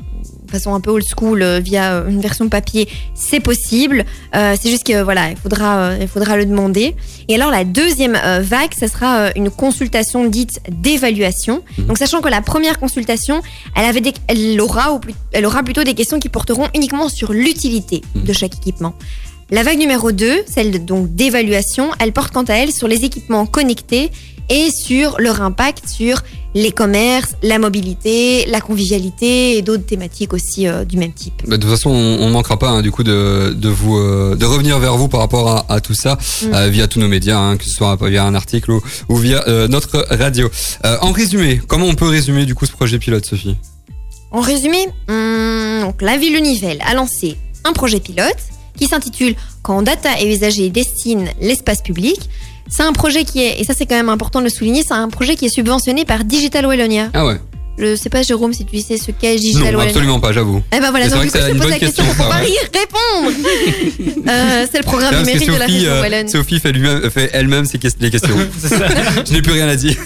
[0.53, 4.05] façon un peu old school, euh, via euh, une version papier, c'est possible.
[4.37, 6.95] Euh, c'est juste que voilà, il faudra, il faudra le demander.
[7.29, 11.63] Et alors la deuxième vague, ça sera une consultation dite d'évaluation.
[11.79, 11.87] Mhm.
[11.87, 13.43] Donc sachant que la première consultation,
[13.75, 17.09] elle avait des, elle aura ou plus- elle aura plutôt des questions qui porteront uniquement
[17.09, 18.25] sur l'utilité Mhm.
[18.25, 18.95] de chaque équipement.
[19.51, 23.45] La vague numéro 2, celle donc d'évaluation, elle porte quant à elle sur les équipements
[23.47, 24.11] connectés
[24.49, 26.23] et sur leur impact sur
[26.55, 31.35] les commerces, la mobilité, la convivialité et d'autres thématiques aussi euh, du même type.
[31.47, 34.37] Bah, de toute façon, on, on manquera pas hein, du coup de, de vous euh,
[34.37, 36.55] de revenir vers vous par rapport à, à tout ça Mm.
[36.55, 39.45] euh, via tous nos médias, hein, que ce soit via un article ou, ou via
[39.69, 40.51] notre radio.
[41.01, 43.57] En résumé, comment on peut résumer du coup ce projet pilote, Sophie?
[44.31, 48.37] En résumé, hum, donc la ville de Nivelles a lancé un projet pilote
[48.79, 52.19] qui s'intitule Quand data et usagers destinent l'espace public.
[52.75, 54.95] C'est un projet qui est, et ça c'est quand même important de le souligner, c'est
[54.95, 57.11] un projet qui est subventionné par Digital Wallonia.
[57.13, 57.37] Ah ouais.
[57.79, 59.91] Je sais pas Jérôme si tu sais ce qu'est Digital Non, Wallonia.
[59.91, 60.63] absolument pas, j'avoue.
[60.75, 62.57] Eh ben voilà, donc du coup, je te pose la question question, pour pas y
[62.59, 63.37] répondre.
[64.29, 66.29] Euh, c'est le programme numérique de la région euh, Wallonne.
[66.29, 66.73] Sophie fait,
[67.11, 67.67] fait elle-même
[68.01, 68.37] les questions.
[68.59, 68.87] C'est ça.
[69.27, 69.97] Je n'ai plus rien à dire.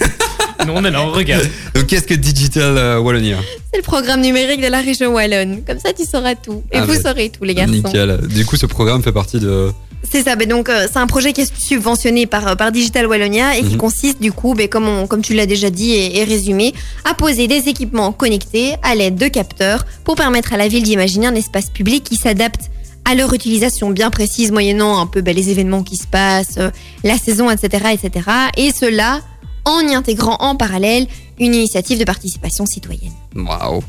[0.65, 1.47] Nous, on est là, on regarde.
[1.75, 3.37] Donc qu'est-ce que Digital euh, Wallonia?
[3.71, 5.61] C'est le programme numérique de la région Wallonne.
[5.65, 6.63] Comme ça, tu sauras tout.
[6.71, 7.71] Et Ah, vous bah, saurez tout, les garçons.
[7.73, 8.19] Nickel.
[8.27, 9.71] Du coup, ce programme fait partie de.
[10.03, 13.07] C'est ça, ben donc euh, c'est un projet qui est subventionné par, euh, par Digital
[13.07, 13.77] Wallonia et qui Mhm.
[13.77, 16.73] consiste du coup, ben, comme, on- comme tu l'as déjà dit et, et résumé,
[17.03, 21.27] à poser des équipements connectés à l'aide de capteurs pour permettre à la ville d'imaginer
[21.27, 22.69] un espace public qui s'adapte
[23.05, 26.69] à leur utilisation bien précise, moyennant un peu ben, les événements qui se passent, euh,
[27.03, 28.29] la saison, etc., etc.
[28.55, 29.21] Et cela
[29.65, 31.07] en y intégrant en parallèle
[31.39, 33.11] une initiative de participation citoyenne.
[33.35, 33.81] Waouh.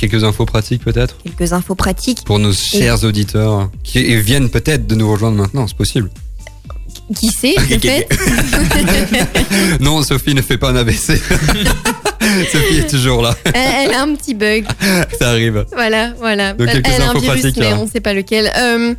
[0.00, 2.24] Quelques infos pratiques peut-être Quelques infos pratiques.
[2.24, 6.08] pour nos chers auditeurs qui viennent peut-être de nous rejoindre maintenant, c'est possible.
[7.14, 8.08] Qui sait, peut-être
[9.80, 10.96] non, Sophie ne fait pas un AVC.
[12.50, 14.64] Sophie est toujours là, elle, a un petit bug.
[15.18, 15.66] ça arrive.
[15.74, 16.54] Voilà, voilà.
[16.54, 18.50] Donc, elle, a un virus, pratiques, mais on ne sait pas lequel.
[18.56, 18.94] Euh,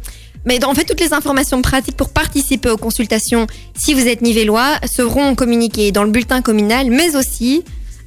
[0.46, 4.76] mais en fait, toutes les informations pratiques pour participer aux consultations, si vous êtes nivellois,
[4.86, 7.64] seront communiquées dans le bulletin communal, mais aussi,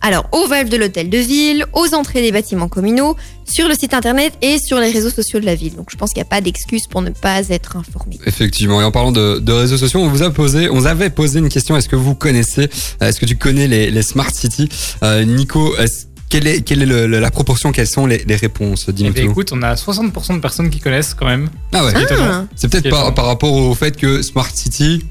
[0.07, 3.95] alors, aux valves de l'hôtel de ville, aux entrées des bâtiments communaux, sur le site
[3.95, 5.75] internet et sur les réseaux sociaux de la ville.
[5.75, 8.19] Donc, je pense qu'il n'y a pas d'excuse pour ne pas être informé.
[8.27, 8.81] Effectivement.
[8.81, 11.39] Et en parlant de, de réseaux sociaux, on vous a posé, on vous avait posé
[11.39, 11.75] une question.
[11.77, 12.69] Est-ce que vous connaissez,
[13.03, 14.69] euh, est-ce que tu connais les, les smart cities?
[15.03, 17.71] Euh, Nico, est-ce- quelle est, quelle est le- le- la proportion?
[17.73, 18.87] Quelles sont les, les réponses?
[18.89, 19.31] Eh Dis-nous bien, tout.
[19.31, 21.49] écoute, on a 60% de personnes qui connaissent quand même.
[21.73, 21.93] Ah ouais.
[21.95, 22.15] C'est.
[22.19, 25.05] Ah, peut-être par, par rapport au fait que smart city,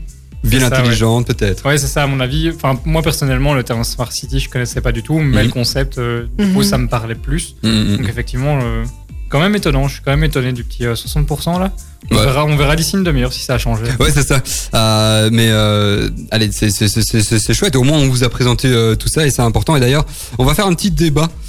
[0.44, 1.66] ville intelligente, peut-être.
[1.66, 2.52] Ouais, c'est ça, à mon avis.
[2.56, 5.48] Enfin, moi, personnellement, le terme Smart City, je connaissais pas du tout, mais Mhm.
[5.48, 6.54] le concept, euh, du Mhm.
[6.54, 7.56] coup, ça me parlait plus.
[7.64, 8.84] Mm, Donc, effectivement, euh,
[9.30, 9.88] quand même étonnant.
[9.88, 11.72] Je suis quand même étonné du petit euh, 60% là.
[12.12, 12.24] On, Ouais.
[12.26, 13.84] verra, on verra d'ici une demi-heure si ça a changé.
[14.00, 14.41] Ouais, c'est ça.
[14.76, 17.76] Euh, mais euh, allez, c'est chouette.
[17.76, 19.76] Au moins, on vous a présenté euh, tout ça et c'est important.
[19.76, 20.06] Et d'ailleurs,
[20.38, 21.43] on va faire un petit débat euh,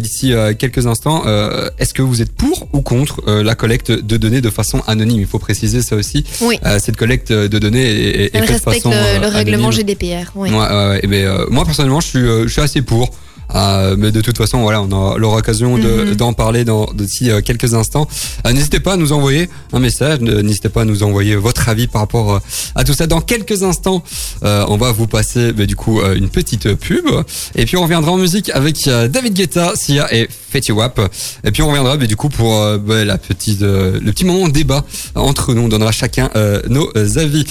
[0.00, 1.22] d'ici euh, quelques instants.
[1.26, 4.82] Euh, Est-ce que vous êtes pour ou contre euh, la collecte de données de façon
[4.86, 5.20] anonyme?
[5.20, 6.24] Il faut préciser ça aussi.
[6.42, 6.58] Oui.
[6.66, 9.70] Euh, cette collecte de données est, est- faite de respecte façon le, euh, le règlement.
[9.70, 10.30] GDPR.
[10.34, 10.50] Oui.
[10.50, 11.00] Ouais.
[11.02, 13.10] Et ben, euh, moi personnellement, je suis, euh, je suis assez pour.
[13.54, 16.14] Euh, mais de toute façon, voilà, on aura l'occasion Mhm.
[16.16, 18.08] d'en parler dans d'ici euh, quelques instants.
[18.46, 21.86] Euh, n'hésitez pas à nous envoyer un message, n'hésitez pas à nous envoyer votre avis
[21.86, 22.38] par rapport euh,
[22.74, 23.06] à tout ça.
[23.06, 24.02] Dans quelques instants,
[24.44, 27.06] euh, on va vous passer bah, du coup euh, une petite pub,
[27.54, 31.00] et puis on reviendra en musique avec euh, David Guetta, Sia et Fetty Wap.
[31.44, 34.24] Et puis on reviendra bah, du coup pour euh, bah, la petite, euh, le petit
[34.24, 34.84] moment de débat
[35.14, 35.62] entre nous.
[35.62, 37.44] On donnera chacun euh, nos avis.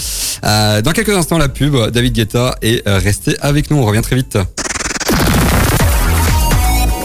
[0.44, 3.78] Euh, dans quelques instants, la pub, David Guetta, et euh, restez avec nous.
[3.78, 4.38] On revient très vite.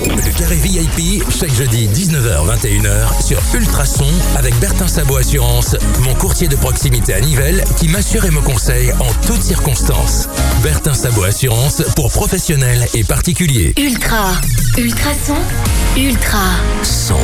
[0.07, 6.57] Le carré VIP, chaque jeudi 19h-21h sur Ultrason avec Bertin Sabot Assurance, mon courtier de
[6.57, 10.28] proximité à Nivelles qui m'assure et me conseille en toutes circonstances.
[10.62, 13.74] Bertin Sabot Assurance pour professionnels et particuliers.
[13.78, 14.32] Ultra.
[14.78, 15.36] Ultrason.
[15.96, 16.38] Ultra.
[16.82, 17.16] Son.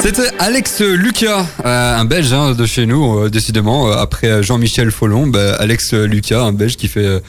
[0.00, 3.88] C'était Alex Lucas, euh, un Belge hein, de chez nous, euh, décidément.
[3.90, 7.20] euh, après Jean-Michel Follon, bah, Alex Lucas, un Belge qui fait euh,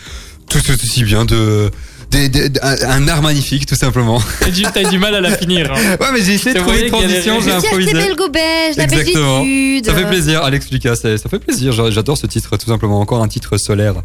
[0.50, 1.70] tout aussi bien de,
[2.12, 4.22] des- des- un, un art magnifique, tout simplement.
[4.40, 5.72] T'as du, du mal à la finir.
[5.72, 5.76] hein.
[6.00, 7.94] Ouais, mais j'ai essayé de trouver une transition, j'ai improvisé.
[7.94, 9.40] Belgo-belge, la Exactement.
[9.42, 9.86] belgitude.
[9.86, 11.72] Ça fait plaisir, Alex Lucas, ça, ça fait plaisir.
[11.74, 13.00] J'a- J'adore ce titre, tout simplement.
[13.00, 13.96] Encore un titre solaire.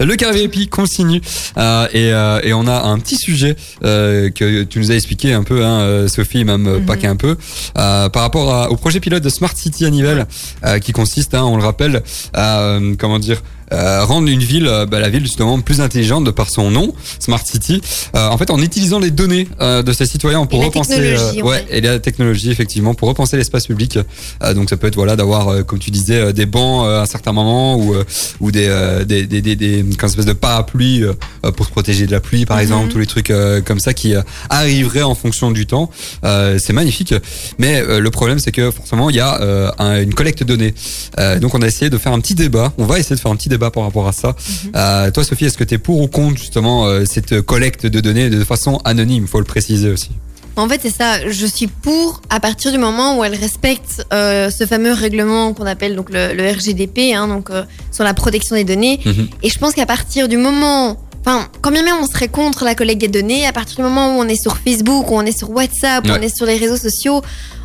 [0.00, 1.20] Le carré VIP continue
[1.58, 5.32] euh, et, euh, et on a un petit sujet euh, que tu nous as expliqué
[5.32, 6.86] un peu, hein, Sophie, même euh, Mhm.
[6.86, 7.36] pas qu'un peu,
[7.78, 10.26] euh, par rapport à- au projet pilote de Smart City à Nivelles,
[10.64, 12.02] euh, qui consiste, hein, on le rappelle,
[12.34, 13.42] à euh, comment dire.
[13.72, 16.94] Euh, rendre une ville, euh, bah, la ville justement plus intelligente de par son nom,
[17.18, 17.80] Smart City.
[18.14, 21.46] Euh, en fait, en utilisant les données euh, de ses citoyens pour Et repenser, en
[21.46, 21.78] ouais, fait.
[21.78, 23.98] et la technologie effectivement pour repenser l'espace public.
[24.42, 26.98] Euh, donc ça peut être voilà d'avoir euh, comme tu disais euh, des bancs euh,
[27.00, 28.04] à un certain moment ou euh,
[28.40, 31.14] ou des euh, des des des, des comme espèce de parapluie euh,
[31.44, 32.62] euh, pour se protéger de la pluie par Mhm.
[32.62, 35.90] exemple tous les trucs euh, comme ça qui euh, arriveraient en fonction du temps.
[36.24, 37.14] Euh, c'est magnifique.
[37.58, 40.44] Mais euh, le problème c'est que forcément il y a euh, un- une collecte de
[40.44, 40.74] données.
[41.18, 42.72] Euh, donc on a essayé de faire un petit débat.
[42.78, 44.34] On va essayer de faire un petit débat par rapport à ça.
[44.74, 48.00] Euh, toi Sophie, est-ce que tu es pour ou contre justement euh, cette collecte de
[48.00, 49.26] données de façon anonyme?
[49.26, 50.10] Faut le préciser aussi.
[50.56, 51.28] En fait, c'est ça.
[51.28, 55.66] Je suis pour à partir du moment où elle respecte euh, ce fameux règlement qu'on
[55.66, 58.98] appelle donc le, le RGDP, hein, donc euh, sur la protection des données.
[59.04, 59.28] Mhm.
[59.42, 62.74] Et je pense qu'à partir du moment, enfin, quand bien même on serait contre la
[62.74, 65.36] collecte des données, à partir du moment où on est sur Facebook, où on est
[65.36, 67.20] sur WhatsApp, où on est sur les réseaux sociaux,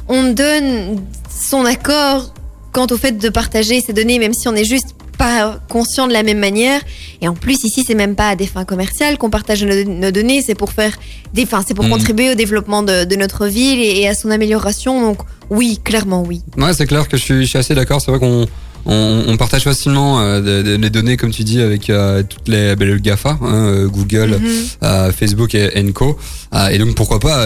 [0.10, 2.34] on donne son accord
[2.74, 6.14] quant au fait de partager ces données, même si on est juste pas conscient de
[6.14, 6.82] la même manière.
[7.22, 10.12] Et en plus, ici, c'est même pas à des fins commerciales qu'on partage nos, nos
[10.12, 10.94] données, c'est pour faire
[11.34, 11.92] des, enfin, c'est pour Mhm.
[11.92, 14.94] contribuer au développement de, de notre ville et, et à son amélioration.
[15.02, 15.20] Donc,
[15.50, 16.42] oui, clairement, oui.
[16.58, 18.02] Ouais, c'est clair que je suis, je suis assez d'accord.
[18.02, 18.48] C'est vrai qu'on
[18.86, 22.48] on, on partage facilement euh, de- de- les données, comme tu dis, avec euh, toutes
[22.48, 24.50] les ben, le Gafa, hein, euh, Google, Mhm.
[24.84, 26.18] euh, Facebook et, et Co.
[26.56, 27.38] Euh, et donc pourquoi pas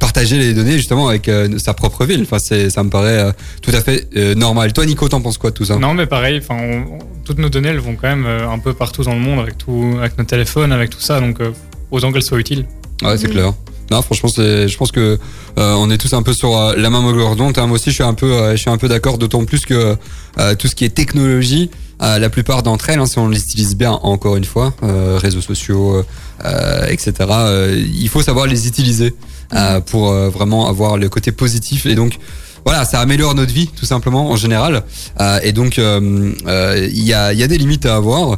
[0.00, 2.22] partager les données justement avec euh, sa propre ville.
[2.22, 3.32] Enfin, c'est, ça me paraît euh,
[3.62, 4.72] tout à fait euh, normal.
[4.72, 5.76] Toi, Nico, t'en penses quoi de tout ça?
[5.76, 8.58] Non, mais pareil, enfin, on- on- toutes nos données, elles vont quand même euh, un
[8.58, 11.50] peu partout dans le monde avec tout, avec nos téléphones, avec tout ça, donc euh,
[11.92, 12.64] autant qu'elles soient utiles.
[13.02, 13.52] Ouais, c'est clair.
[13.92, 15.18] Non, franchement, c'est, je pense que
[15.58, 17.58] euh, on est tous un peu sur euh, la même longueur d'onde.
[17.58, 17.66] hein.
[17.66, 19.18] Moi aussi, je suis un peu, euh, je suis un peu d'accord.
[19.18, 19.96] D'autant plus que
[20.38, 21.70] euh, tout ce qui est technologie,
[22.00, 25.42] la plupart d'entre elles, hein, si on les utilise bien, encore une fois, euh, réseaux
[25.42, 26.02] sociaux, euh,
[26.44, 27.12] euh, etc.
[27.20, 29.14] euh, il faut savoir les utiliser
[29.52, 32.18] euh, pour euh, vraiment avoir le côté positif et donc.
[32.64, 34.82] Voilà, ça améliore notre vie tout simplement en général,
[35.20, 38.36] Euh, et donc euh, euh, il y, a, il y a des limites à avoir,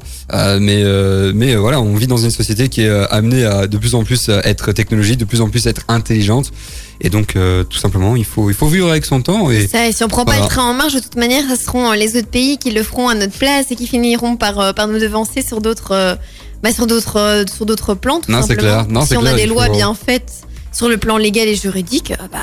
[0.61, 0.83] mais
[1.35, 4.29] mais voilà, on vit dans une société qui est amenée à de plus en plus
[4.29, 6.53] être technologique, de plus en plus être intelligente,
[7.01, 9.87] et donc euh, tout simplement il faut il faut vivre avec son temps et Ça,
[9.89, 12.16] et si on prend pas le train en marche, de toute manière, ce seront les
[12.16, 15.43] autres pays qui le feront à notre place et qui finiront par, par nous devancer
[15.43, 16.16] sur d'autres
[16.62, 18.20] bah, sur d'autres sur d'autres plans.
[18.20, 18.87] Tout Non, c'est clair.
[18.89, 20.33] Non, si on clair, a des lois faut- bien faites
[20.73, 22.39] sur le plan légal et juridique, euh, bah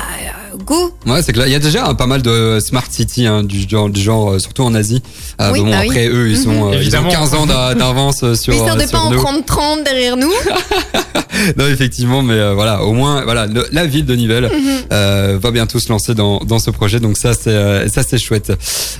[0.52, 0.92] euh, go.
[1.06, 1.46] Ouais, c'est clair.
[1.46, 4.32] Il y a déjà hein, pas mal de smart city hein, du genre, du genre,
[4.32, 5.02] euh, surtout en Asie.
[5.40, 5.88] Euh, Oui, bon, bah oui.
[5.88, 7.10] après eux, ils sont, euh, ils ont Évidemment.
[7.10, 9.20] 15 ans d'a- d'avance euh, sur, Histoire euh, de pas en nous.
[9.20, 10.30] prendre 30 derrière nous.
[11.56, 14.68] non, effectivement, mais euh, voilà, au moins, voilà, le- la ville de Nivelles Mhm.
[14.92, 18.18] euh, va bientôt se lancer dans, dans ce projet, donc ça, c'est euh, ça, c'est
[18.18, 18.52] chouette.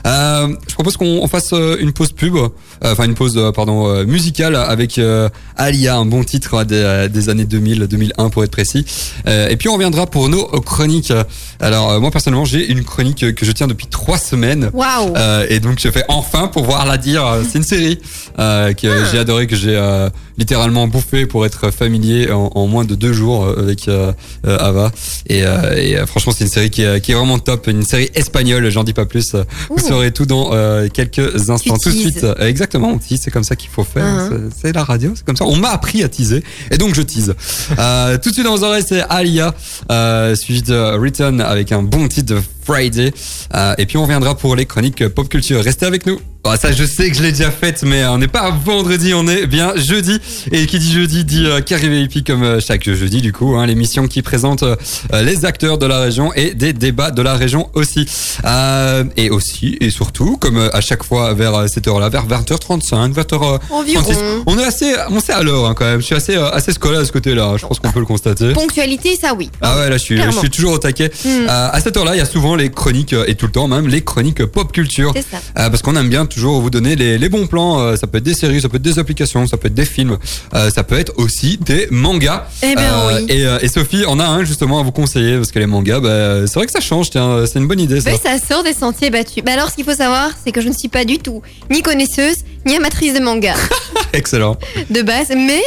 [0.06, 2.48] Euh, je propose qu'on on fasse euh, une pause pub, euh,
[2.82, 6.76] enfin une pause, euh, pardon, euh, musicale avec euh, Alia, un bon titre euh, des,
[6.76, 8.84] euh, des années 2000, 2001 pour être précis.
[9.26, 11.12] Euh, et puis on reviendra pour nos chroniques.
[11.60, 14.70] Alors euh, moi personnellement, j'ai une chronique que je tiens depuis trois semaines.
[14.72, 15.14] Waouh.
[15.16, 17.24] Euh, et donc je fais enfin pouvoir la dire.
[17.50, 17.98] C'est une série
[18.36, 18.40] que
[18.88, 19.08] Ah.
[19.12, 19.78] j'ai adoré, que j'ai
[20.38, 23.88] littéralement bouffé pour être familier en, en moins de deux jours avec
[24.46, 24.90] Ava.
[25.28, 27.66] Et, et, franchement, c'est une série qui est, qui est vraiment top.
[27.66, 29.34] Une série espagnole, j'en dis pas plus.
[29.68, 30.50] Vous saurez tout dans
[30.92, 31.76] quelques instants.
[31.82, 32.26] Tout de suite.
[32.40, 34.04] Exactement, on tease, c'est comme ça qu'il faut faire.
[34.04, 34.50] Uh-huh.
[34.52, 35.44] C'est- C'est la radio, c'est comme ça.
[35.44, 36.42] On m'a appris à teaser.
[36.70, 37.34] Et donc je tease.
[37.68, 39.52] Tout de suite dans vos oreilles, c'est Alia,
[39.90, 42.40] euh, suivi de Return avec un bon titre de
[42.70, 43.12] Friday.
[43.54, 45.62] Euh, et puis on reviendra pour les chroniques pop culture.
[45.62, 46.20] Restez avec nous.
[46.44, 49.28] Ah, ça, je sais que je l'ai déjà faite, mais on n'est pas vendredi, on
[49.28, 50.18] est bien jeudi.
[50.52, 53.66] Et qui dit jeudi dit euh, Carré VIP comme euh, chaque jeudi, du coup, hein,
[53.66, 54.76] l'émission qui présente euh,
[55.22, 58.06] les acteurs de la région et des débats de la région aussi.
[58.46, 62.26] Euh, et aussi, et surtout, comme euh, à chaque fois vers euh, cette heure-là, vers
[62.26, 63.58] 20h35, 20h.
[63.68, 64.02] Environ.
[64.46, 66.00] On est assez, on sait à l'heure hein, quand même.
[66.00, 67.56] Je suis assez, euh, assez scolaire à ce côté-là.
[67.58, 68.54] Je pense qu'on peut le constater.
[68.54, 69.50] Ponctualité, ça oui.
[69.60, 71.12] Ah ouais, là je suis, je suis toujours au taquet.
[71.22, 71.28] Hmm.
[71.28, 73.68] Euh, à cette heure-là, il y a souvent les chroniques euh, et tout le temps
[73.68, 75.12] même les chroniques pop culture.
[75.14, 75.38] Ça.
[75.58, 77.78] Euh, parce qu'on aime bien toujours vous donner les, les bons plans.
[77.80, 79.84] Euh, ça peut être des séries, ça peut être des applications, ça peut être des
[79.84, 80.18] films,
[80.54, 82.46] euh, ça peut être aussi des mangas.
[82.62, 83.26] Eh ben oui.
[83.28, 86.46] et, et Sophie en a un justement à vous conseiller parce que les mangas, bah,
[86.46, 87.10] c'est vrai que ça change.
[87.10, 88.10] Tiens, c'est une bonne idée ça.
[88.10, 89.42] Oui, ça sort des sentiers battus.
[89.44, 91.82] Bah alors, ce qu'il faut savoir, c'est que je ne suis pas du tout ni
[91.82, 92.36] connaisseuse,
[92.66, 93.54] ni amatrice de manga
[94.12, 94.56] Excellent.
[94.90, 95.62] de base, mais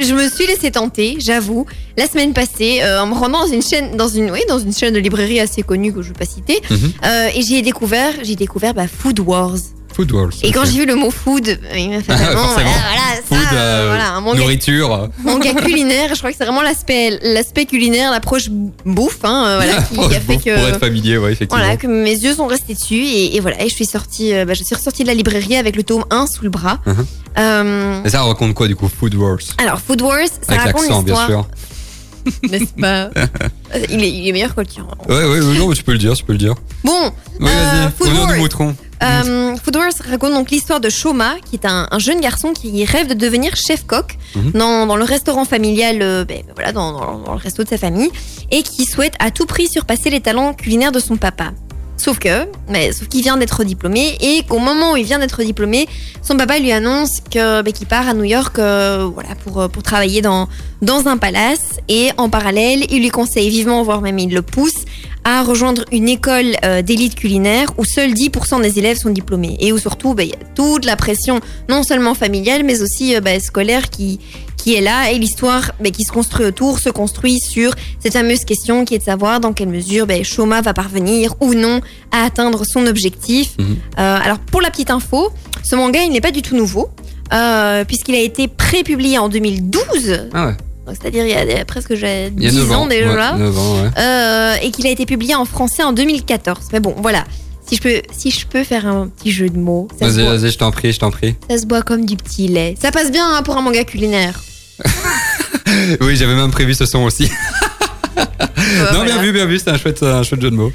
[0.00, 1.64] je me suis laissé tenter, j'avoue,
[1.96, 4.74] la semaine passée, euh, en me rendant dans une chaîne, dans une, oui, dans une
[4.74, 6.92] chaîne de librairie assez connue que je ne vais pas citer, Mhm.
[7.04, 9.56] euh, et j'y ai découvert, j'ai découvert bah, Food Wars.
[9.94, 10.30] Food Wars.
[10.42, 13.14] Et quand j'ai vu le mot food, euh, il m'a fait Ah, vraiment, voilà, voilà,
[13.16, 15.08] ça, Food, euh, euh, voilà, un manga, nourriture.
[15.22, 16.10] manga culinaire.
[16.14, 18.48] Je crois que c'est vraiment l'aspect, l'aspect culinaire, l'approche
[18.84, 20.54] bouffe, hein, euh, voilà, qui, a fait que.
[20.58, 21.62] Pour être familier, ouais, effectivement.
[21.62, 24.54] Voilà, que mes yeux sont restés dessus et, et voilà, et je suis sortie, bah,
[24.54, 26.78] je suis ressortie de la librairie avec le tome 1 sous le bras.
[27.38, 30.82] Euh, Et ça raconte quoi du coup Food Wars alors, Food Wars, ça Avec raconte
[30.82, 31.46] l'accent, bien l'histoire, sûr.
[32.50, 34.86] n'est-ce pas Euh, il, est, il est meilleur que le tien.
[35.08, 36.54] Ouais, ouais, ouais, non, mais tu peux le dire, tu peux le dire.
[36.84, 37.92] Bon, Oui, Euh, vas-y.
[38.10, 38.36] Food Wars.
[38.36, 38.76] moutron.
[39.02, 42.84] euh, Food Wars raconte donc l'histoire de Shoma, qui est un, un jeune garçon qui
[42.84, 44.50] rêve de devenir chef-coq Mhm.
[44.52, 47.78] dans, dans le restaurant familial, euh, ben, voilà, dans, dans- dans le resto de sa
[47.78, 48.10] famille,
[48.50, 51.52] et qui souhaite à tout prix surpasser les talents culinaires de son papa.
[51.96, 52.18] Sauf
[52.68, 55.86] mais, sauf qu'il vient d'être diplômé et qu'au moment où il vient d'être diplômé,
[56.22, 59.10] son papa lui annonce que ben, qu'il part à New York, euh,
[59.56, 60.48] euh, pour travailler dans
[60.82, 64.84] dans un palace et en parallèle, il lui conseille vivement, voire même il le pousse
[65.24, 69.72] à rejoindre une école euh, d'élite culinaire où seuls 10% des élèves sont diplômés et
[69.72, 73.20] où surtout ben, il y a toute la pression non seulement familiale mais aussi euh,
[73.20, 74.20] ben, scolaire qui
[74.56, 78.44] qui est là et l'histoire ben, qui se construit autour se construit sur cette fameuse
[78.44, 82.24] question qui est de savoir dans quelle mesure ben, Shoma va parvenir ou non à
[82.24, 83.52] atteindre son objectif.
[83.58, 83.76] Mhm.
[83.98, 85.30] Euh, alors pour la petite info,
[85.62, 86.90] ce manga il n'est pas du tout nouveau
[87.32, 90.56] euh, puisqu'il a été pré-publié en 2012, Ah ouais.
[90.88, 92.86] C'est-à-dire il y a presque j'ai Il y a 10 9 ans ans.
[92.86, 93.32] déjà.
[93.34, 93.90] Ouais, 9 ans, ouais.
[93.98, 96.66] Euh, et qu'il a été publié en français en 2014.
[96.72, 97.24] Mais bon, voilà.
[97.66, 100.58] Si je peux, si je peux faire un petit jeu de mots, Vas-y, vas-y, je
[100.58, 101.34] t'en prie, je t'en prie.
[101.48, 102.74] ça se boit comme du petit lait.
[102.80, 104.42] Ça passe bien hein, pour un manga culinaire.
[106.00, 107.30] Oui, j'avais même prévu ce son aussi.
[108.16, 109.04] Non, voilà.
[109.04, 110.72] bien vu, bien vu, c'était un chouette, un chouette jeu de mots.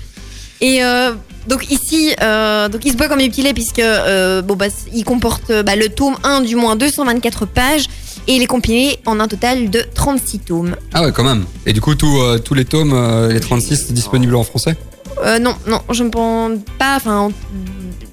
[0.62, 1.12] Et euh,
[1.48, 4.68] donc ici, euh, donc il se boit comme du petit lait puisque euh, bon bah
[4.94, 7.86] il comporte bah, le tome 1 du moins 224 pages
[8.30, 10.76] Et il est compilé en un total de 36 tomes.
[10.94, 11.46] Ah ouais, quand même.
[11.66, 14.78] Et du coup, tout, euh, tous les tomes, euh, les 36, disponibles en français?
[15.26, 16.96] Euh, non, non, je ne pense pas.
[16.98, 17.32] Enfin,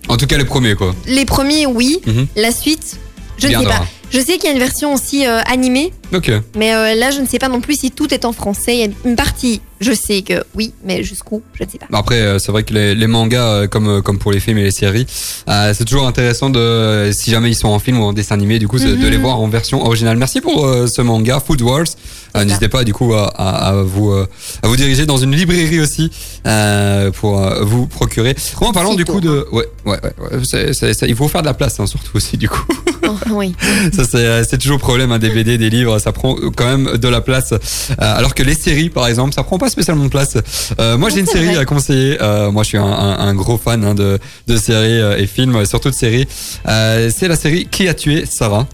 [0.09, 0.95] En tout cas, les premiers, quoi.
[1.07, 2.01] les premiers, oui.
[2.07, 2.29] Mhm.
[2.35, 2.97] La suite,
[3.37, 3.85] je ne sais pas.
[4.11, 6.31] Je sais qu'il y a une version aussi euh, animée, Ok.
[6.57, 8.75] mais euh, là, je ne sais pas non plus si tout est en français.
[8.77, 11.87] Il y a une partie, je sais que oui, mais jusqu'où, je ne sais pas.
[11.91, 14.59] Bah Après, euh, c'est vrai que les, les mangas, euh, comme, comme pour les films
[14.59, 15.07] et les séries,
[15.49, 18.69] c'est toujours intéressant de, si jamais ils sont en film ou en dessin animé, du
[18.69, 19.09] coup, de Mhm.
[19.11, 20.17] les voir en version originale.
[20.17, 21.85] Merci pour ce manga, Food Wars.
[22.37, 24.27] N'hésitez pas, du coup, à, à, à vous, à
[24.69, 26.11] vous diriger dans une librairie aussi
[27.21, 28.35] pour vous procurer.
[28.61, 31.79] En parlant du coup de, ouais, ouais, ouais, ouais, il faut faire de la place,
[31.81, 32.65] hein, surtout aussi, du coup.
[33.09, 33.55] Oh, oui.
[33.95, 37.09] Ça, c'est, c'est toujours le problème, un DVD, des livres, ça prend quand même de
[37.09, 37.53] la place.
[37.53, 37.59] Euh,
[37.99, 40.37] alors que les séries, par exemple, ça prend pas spécialement de place.
[40.81, 41.57] Euh, moi, j'ai une série vrai.
[41.59, 42.19] à conseiller.
[42.21, 45.27] Euh, moi, je suis un, un- un gros fan hein, de, de séries euh, et
[45.27, 46.27] films, surtout de séries.
[46.69, 48.67] Euh, c'est la série Qui a tué Sarah?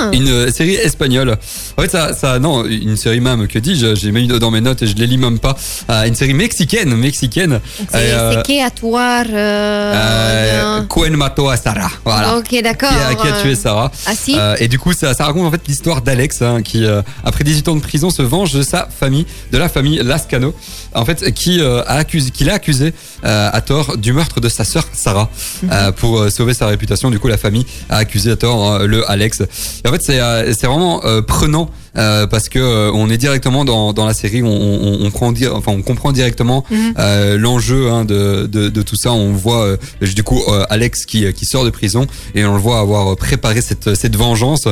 [0.00, 0.10] Ah.
[0.12, 1.36] une euh, série espagnole.
[1.76, 4.82] En fait, ça, ça, non, une série même, que dis-je, j'ai mis dans mes notes
[4.82, 5.56] et je les lis même pas.
[5.90, 7.60] Euh, une série mexicaine, mexicaine.
[7.90, 9.24] C'est euh, c'est Keatuar.
[9.32, 11.90] Euh, Euh, mató a Sarah.
[12.04, 12.36] Voilà.
[12.36, 12.88] Ok, d'accord.
[12.90, 13.90] Qui a, qui a tué Sarah.
[14.06, 16.84] Ah si Euh, et du coup, ça, ça raconte en fait l'histoire d'Alex, hein, qui
[16.84, 20.54] euh, après 18 ans de prison se venge de sa famille, de la famille Lascano,
[20.94, 24.84] en fait, qui a accusé, qui l'a accusé à tort du meurtre de sa sœur
[24.92, 25.30] Sarah,
[25.70, 27.10] euh, pour sauver sa réputation.
[27.10, 29.42] Du coup, la famille a accusé à tort le Alex.
[29.84, 31.70] Et en fait, c'est euh, c'est vraiment euh, prenant.
[31.96, 35.32] euh, parce que euh, on est directement dans, dans la série, on, on, on prend,
[35.32, 36.94] di- enfin on comprend directement Mhm.
[36.98, 39.10] euh, l'enjeu hein, de, de, de tout ça.
[39.12, 39.76] On voit euh,
[40.14, 42.06] du coup euh, Alex qui, qui sort de prison
[42.36, 44.68] et on le voit avoir préparé cette, cette vengeance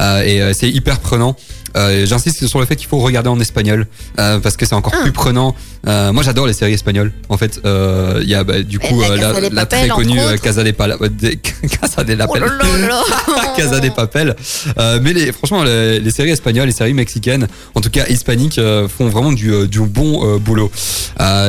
[0.00, 1.36] euh, et euh, c'est hyper prenant.
[1.76, 3.86] Euh, J'insiste sur le fait qu'il faut regarder en espagnol
[4.18, 5.02] euh, parce que c'est encore Ah.
[5.02, 5.54] plus prenant.
[5.88, 7.12] Euh, moi j'adore les séries espagnoles.
[7.28, 10.18] En fait, il y a bah, du coup La la, de la très connue.
[10.42, 11.36] Casa de Pala, des-
[11.80, 12.18] Casa de Oh
[13.96, 14.36] Papel.
[14.36, 18.60] Casa mais les, franchement, les, les séries espagnoles, les séries mexicaines, en tout cas hispaniques,
[18.96, 20.70] font vraiment du, du bon boulot.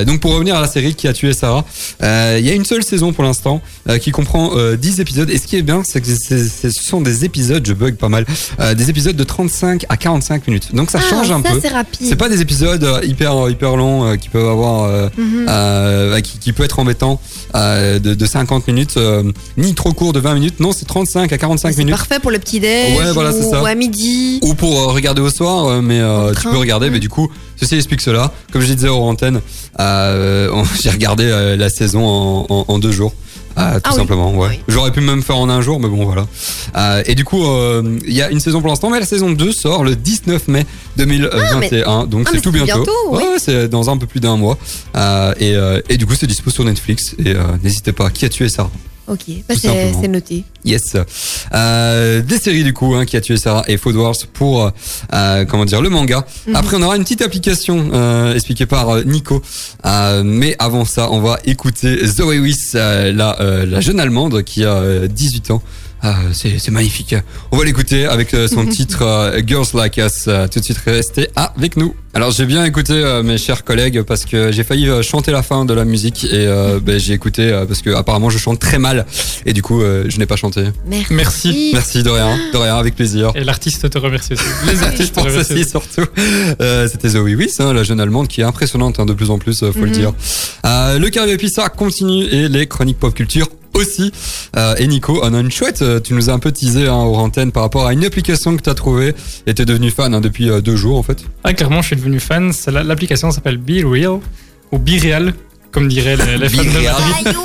[0.06, 1.66] Donc pour revenir à la série qui a tué Sarah,
[2.02, 3.62] il y a une seule saison pour l'instant
[4.02, 5.30] qui comprend euh, 10 épisodes.
[5.30, 8.26] Et ce qui est bien, c'est que ce sont des épisodes, je bug pas mal,
[8.76, 10.76] des épisodes de 35 à 45 minutes.
[10.76, 11.60] Donc ça Ah, change un ça, peu.
[11.62, 12.08] c'est rapide.
[12.08, 15.46] C'est pas des épisodes euh, hyper hyper longs euh, qui peuvent avoir euh, Mhm.
[15.50, 17.20] euh, qui, qui peut être embêtant
[17.56, 19.24] euh, de, de 50 minutes euh,
[19.58, 22.32] ni trop court de 20 minutes non c'est 35 à 45 C'est minutes parfait pour
[22.32, 24.40] le petit déj Ouais, voilà, c'est ou, à midi.
[24.44, 27.10] ou pour euh, regarder au soir euh, mais euh, tu train, peux regarder mais du
[27.10, 29.42] coup ceci explique cela comme je disais hors antenne
[29.80, 33.14] euh, j'ai regardé euh, la saison en, en- en deux jours
[33.58, 33.96] euh, tout Ah oui.
[33.98, 34.60] simplement ouais Oui.
[34.68, 36.26] j'aurais pu même faire en un jour mais bon voilà
[36.76, 39.30] Euh, et du coup euh, il y a une saison pour l'instant mais la saison
[39.32, 40.66] 2 sort le 19 mai
[40.98, 43.18] 2021 donc Ah, c'est mais tout c'est bientôt, bientôt, oui.
[43.24, 44.58] Ouais, c'est dans un peu plus d'un mois
[44.96, 45.56] Euh, et,
[45.94, 47.34] et du coup c'est dispo sur Netflix et
[47.64, 48.72] n'hésitez pas qui a tué Sarah
[49.06, 50.46] Ok, bah c'est noté.
[50.64, 50.96] Yes.
[51.54, 54.72] Euh, des séries du coup hein, qui a tué Sarah et Food Wars pour
[55.14, 56.26] euh, comment dire le manga.
[56.48, 56.56] Mhm.
[56.56, 59.42] Après on aura une petite application euh, expliquée par Nico.
[60.24, 63.12] Mais avant ça on va écouter Zoe Wiss, la,
[63.66, 65.62] la jeune allemande qui a euh, 18 ans.
[66.06, 67.16] Ah, c'est c'est magnifique.
[67.54, 70.26] On va l'écouter avec euh, son titre euh, Girls Like Us.
[70.28, 71.96] Euh, tout de suite restez avec nous.
[72.14, 75.64] Alors j'ai bien écouté euh, mes chers collègues parce que j'ai failli chanter la fin
[75.64, 78.80] de la musique et euh, ben, j'ai écouté euh, parce que apparemment je chante très
[78.80, 79.06] mal
[79.46, 80.66] et du coup euh, je n'ai pas chanté.
[80.86, 81.14] Merci.
[81.14, 81.70] Merci.
[81.74, 83.32] Merci de rien, de rien, avec plaisir.
[83.36, 84.44] Et l'artiste te remercie aussi.
[84.68, 86.06] Les artistes te remercient aussi surtout.
[86.62, 89.38] Euh, C'était Zoe Wiss, hein, la jeune allemande qui est impressionnante hein, de plus en
[89.40, 89.92] plus, faut le Mhm.
[89.92, 90.14] dire.
[90.66, 94.12] Euh, le carré ça continue et les chroniques pop culture aussi.
[94.56, 96.96] Euh, et Nico, on a une chouette, euh, tu nous as un peu teasé hein,
[97.04, 99.14] aux antennes par rapport à une application que tu as trouvée
[99.48, 101.24] et t'es devenu fan hein, depuis euh, deux jours en fait.
[101.44, 102.52] Ah, clairement, je suis devenu fan.
[102.68, 104.20] L'application s'appelle Be Real
[104.72, 105.34] ou Be Real,
[105.72, 106.70] comme diraient les, les fans de.
[106.70, 107.36] Madrid.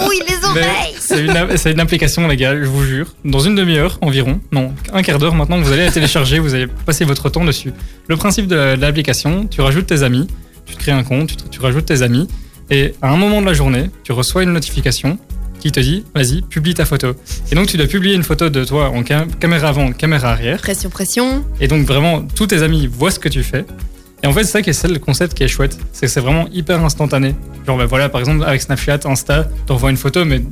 [1.01, 3.07] C'est une, application, les gars, je vous jure.
[3.25, 6.67] Dans une demi-heure environ, non, un quart d'heure maintenant, vous allez la télécharger, vous allez
[6.67, 7.73] passer votre temps dessus.
[8.09, 10.27] Le principe de, la- de l'application, tu rajoutes tes amis,
[10.67, 12.29] tu te crées un compte, tu, te- tu rajoutes tes amis,
[12.71, 15.19] et à un moment de la journée, tu reçois une notification
[15.61, 17.15] qui te dit, vas-y, publie ta photo.
[17.51, 20.59] Et donc tu dois publier une photo de toi en cam- caméra avant, caméra arrière.
[20.59, 21.45] Pression, pression.
[21.61, 23.65] Et donc vraiment, tous tes amis voient ce que tu fais.
[24.23, 25.79] Et en fait, c'est ça qui est ça le concept qui est chouette.
[25.93, 27.37] C'est que c'est vraiment hyper instantané.
[27.67, 30.43] Genre, ben voilà, par exemple, avec Snapchat, Insta, t'envoies une photo, mais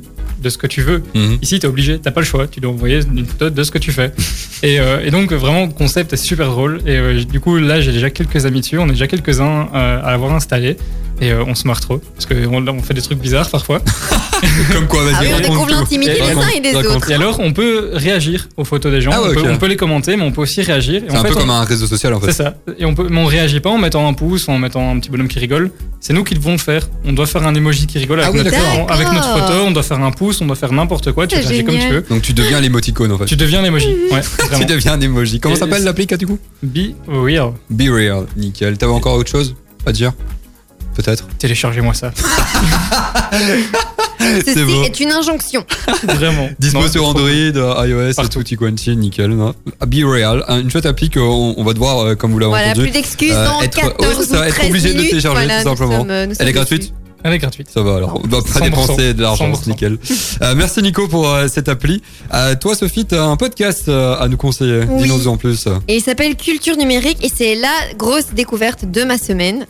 [0.41, 1.03] de ce que tu veux.
[1.13, 1.39] Mhm.
[1.41, 2.47] Ici, t'es obligé, t'as pas le choix.
[2.47, 4.13] Tu dois envoyer une photo de ce que tu fais.
[4.63, 6.79] Et, euh, et donc, vraiment, le concept est super drôle.
[6.87, 8.77] Et euh, du coup, là, j'ai déjà quelques amis dessus.
[8.79, 10.77] On est déjà quelques-uns euh, à l'avoir installé.
[11.19, 13.81] Et euh, on se marre trop parce qu'on on fait des trucs bizarres parfois.
[14.73, 16.97] Comme quoi, vas-y, Ah oui, on l'intimité Et des uns et des raconte.
[16.97, 17.09] autres.
[17.11, 19.09] Et alors, on peut réagir aux photos des gens.
[19.13, 19.47] Ah ouais, on, peut, ok.
[19.51, 21.01] on peut les commenter, mais on peut aussi réagir.
[21.07, 22.33] C'est un fait, peu on- comme un réseau social en C'est fait.
[22.33, 22.53] ça.
[22.77, 24.99] Et on peut, mais on réagit pas en mettant un pouce ou en mettant un
[24.99, 25.71] petit bonhomme qui rigole.
[25.99, 26.87] C'est nous qui devons le faire.
[27.03, 29.53] On doit faire un emoji qui rigole avec, Ah oui, notre, avec photo.
[29.65, 31.25] On doit faire un pouce, on doit faire n'importe quoi.
[31.25, 32.01] Tu C'est réagis comme tu veux.
[32.07, 33.25] Donc tu deviens l'émoticône en fait.
[33.25, 33.87] Tu deviens l'emoji.
[34.11, 34.21] Ouais,
[34.59, 35.39] Tu deviens un emoji.
[35.39, 36.37] Comment s'appelle l'appli du coup?
[36.63, 37.53] Be real.
[37.69, 38.25] Be Real.
[38.37, 38.77] Nickel.
[38.77, 39.55] T'avais encore autre chose
[39.85, 40.13] à dire?
[40.97, 42.11] Peut-être Téléchargez-moi ça.
[44.45, 44.83] Ceci beau.
[44.83, 45.63] est une injonction.
[46.03, 46.49] Vraiment.
[46.59, 48.39] Dispo Non, sur Android, euh, iOS et Partout.
[48.39, 49.29] tout, Tiguanchi, nickel.
[49.29, 49.53] non
[49.85, 52.67] Be Real, hein, une chouette appli qu'on on va devoir, euh, comme vous l'avez Voilà,
[52.71, 52.81] entendu.
[52.87, 55.09] plus d'excuses Euh, dans être- 14 ouais, ça, ou être 13 obligé de le minutes.
[55.11, 55.97] télécharger, Voilà, tout simplement.
[55.99, 56.53] sommes, euh, Elle est dessus.
[56.53, 56.93] gratuite
[57.27, 57.67] Elle est gratuite.
[57.73, 58.63] Ça va alors, on va pas 100%.
[58.63, 59.55] dépenser de l'argent, 100%.
[59.61, 59.97] c'est nickel.
[60.41, 62.01] Euh, merci Nico pour euh, cette appli.
[62.33, 64.83] Euh, toi Sophie, t'as un podcast euh, à nous conseiller.
[64.89, 65.03] Oui.
[65.03, 65.67] Dis-nous en plus.
[65.87, 69.65] Et il s'appelle Culture numérique et c'est la grosse découverte de ma semaine.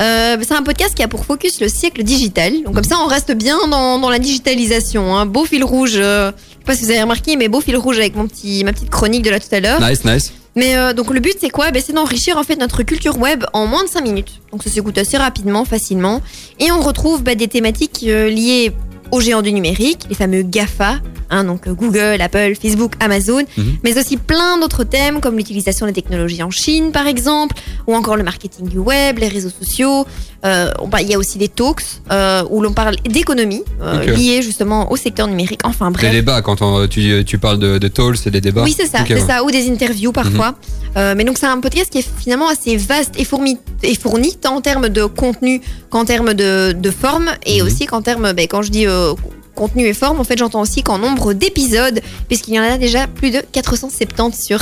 [0.00, 2.52] Euh, c'est un podcast qui a pour focus le siècle digital.
[2.64, 5.14] Donc comme ça, on reste bien dans, dans la digitalisation.
[5.16, 5.26] hein.
[5.26, 5.92] Beau fil rouge.
[5.96, 8.64] euh, je sais pas si vous avez remarqué, mais beau fil rouge avec mon petit,
[8.64, 9.80] ma petite chronique de là tout à l'heure.
[9.80, 10.32] Nice, nice.
[10.54, 11.70] Mais euh, donc le but c'est quoi?
[11.70, 14.40] Ben, C'est d'enrichir en fait notre culture web en moins de 5 minutes.
[14.50, 16.20] Donc ça s'écoute assez rapidement, facilement.
[16.58, 18.72] Et on retrouve ben, des thématiques euh, liées
[19.12, 20.96] aux géants du numérique, les fameux GAFA,
[21.30, 23.76] hein, donc Google, Apple, Facebook, Amazon, Mhm.
[23.84, 27.54] mais aussi plein d'autres thèmes comme l'utilisation des technologies en Chine par exemple,
[27.86, 30.06] ou encore le marketing du web, les réseaux sociaux.
[30.44, 34.16] Euh, Il y a aussi des talks euh, où l'on parle d'économie euh, Ok.
[34.18, 35.60] liées justement au secteur numérique.
[35.64, 36.10] Enfin Des bref.
[36.12, 38.62] débats, quand on- tu, tu parles de, de talls, c'est des débats.
[38.64, 39.20] Oui, c'est ça, Ok, c'est ouais.
[39.20, 39.26] Mhm.
[39.28, 40.54] ça, ou des interviews parfois.
[40.96, 44.34] Euh, mais donc c'est un podcast qui est finalement assez vaste et fourni, et fourni
[44.36, 45.60] tant en termes de contenu
[45.90, 47.66] qu'en termes de, de forme, et Mhm.
[47.66, 49.14] aussi qu'en termes, ben, quand je dis euh,
[49.54, 53.06] contenu et forme, en fait j'entends aussi qu'en nombre d'épisodes, puisqu'il y en a déjà
[53.06, 54.58] plus de 470 sur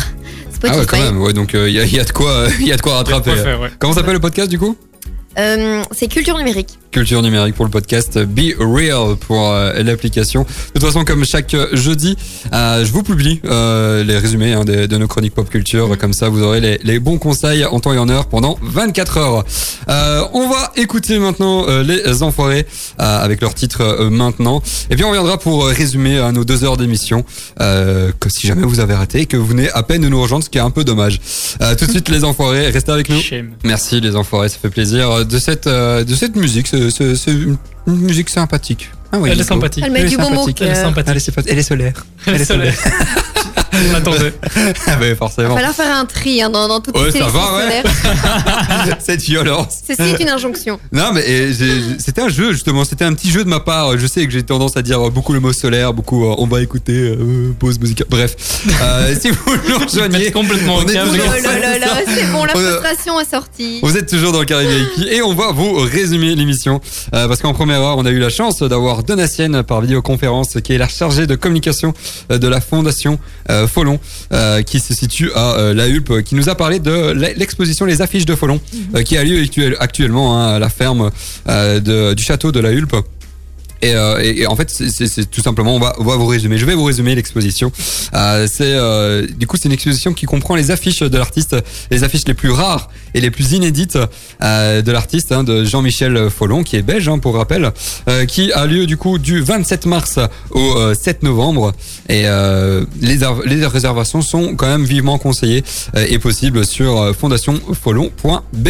[0.52, 0.74] Spotify.
[0.74, 1.20] Ah ouais, quand même.
[1.20, 3.32] Ouais, donc il y, a, y a de quoi, il y a de quoi rattraper.
[3.32, 3.70] quoi faire, ouais.
[3.78, 4.76] Comment s'appelle le podcast du coup?
[5.38, 6.78] Euh, c'est culture numérique.
[6.92, 10.42] Culture numérique pour le podcast Be Real pour euh, l'application.
[10.42, 12.16] De toute façon, comme chaque euh, jeudi,
[12.52, 15.88] euh, je vous publie euh, les résumés hein, de, nos chroniques pop culture.
[15.88, 15.96] Mhm.
[15.96, 19.18] Comme ça, vous aurez les, les bons conseils en temps et en heure pendant 24
[19.18, 19.44] heures.
[20.32, 22.66] On va écouter maintenant les enfoirés
[22.98, 24.62] avec leur titre maintenant.
[24.90, 27.24] Et puis on reviendra pour résumer euh, nos deux heures d'émission.
[27.58, 30.44] Que si jamais vous avez raté et que vous venez à peine de nous rejoindre,
[30.44, 31.20] ce qui est un peu dommage.
[31.78, 33.20] Tout de suite, les enfoirés, restez avec nous.
[33.64, 36.68] Merci les enfoirés, ça fait plaisir de cette de cette musique.
[36.80, 37.56] C'est c'est- c'est une,
[37.86, 38.90] une musique sympathique.
[39.12, 39.82] Ah oui, Elle est sympathique.
[39.84, 40.76] Elle met Elle est du bon mot Elle est cœur.
[40.76, 41.08] sympathique.
[41.10, 41.52] Elle est, sympathique.
[41.52, 42.06] Elle est solaire.
[42.26, 42.74] Elle est solaire.
[43.72, 44.34] On l'attendait.
[44.86, 45.54] Ah bah Il va forcément.
[45.54, 47.82] falloir faire un tri hein, dans, dans toutes Ouais, les ça va, ouais.
[49.10, 49.78] Cette violence.
[49.86, 50.78] Ceci est une injonction.
[50.92, 51.52] Non mais
[51.98, 53.96] c'était un jeu justement, c'était un petit jeu de ma part.
[53.98, 56.60] Je sais que j'ai tendance à dire beaucoup le mot solaire, beaucoup euh, on va
[56.62, 58.06] écouter euh, pause musicale.
[58.10, 58.36] Bref,
[58.82, 59.36] euh, si vous
[59.68, 60.98] nous rejoignez, complètement on est.
[61.00, 63.78] Oh là là c'est bon, la frustration est sortie.
[63.82, 66.80] Vous êtes toujours dans le carré VIP et on va vous résumer l'émission
[67.14, 70.72] Euh, parce qu'en première heure on a eu la chance d'avoir Donatienne par vidéoconférence qui
[70.74, 71.94] est la chargée de communication
[72.28, 73.18] de la fondation
[73.66, 73.98] Folon
[74.66, 78.26] qui se situe à la Hulpe qui nous a parlé de l'e- l'exposition les affiches
[78.26, 78.60] de Folon
[78.94, 81.10] euh, qui a lieu actuel- actuellement hein, à la ferme
[81.48, 82.96] euh, du château de la Hulpe.
[83.82, 86.58] Et, euh, et- en fait, c'est- tout simplement, on va, on va vous résumer.
[86.58, 87.72] Je vais vous résumer l'exposition.
[88.14, 91.56] Euh, c'est euh, du coup, c'est une exposition qui comprend les affiches de l'artiste,
[91.90, 93.98] les affiches les plus rares et les plus inédites
[94.42, 97.70] euh, de l'artiste, hein, de Jean-Michel Follon, qui est belge hein, pour rappel,
[98.08, 100.18] euh, qui a lieu du coup du 27 mars
[100.50, 101.72] au euh, 7 novembre.
[102.08, 105.64] Et euh, les, les réservations sont quand même vivement conseillées
[105.96, 108.68] euh, et possibles sur euh, fondationfollon.be.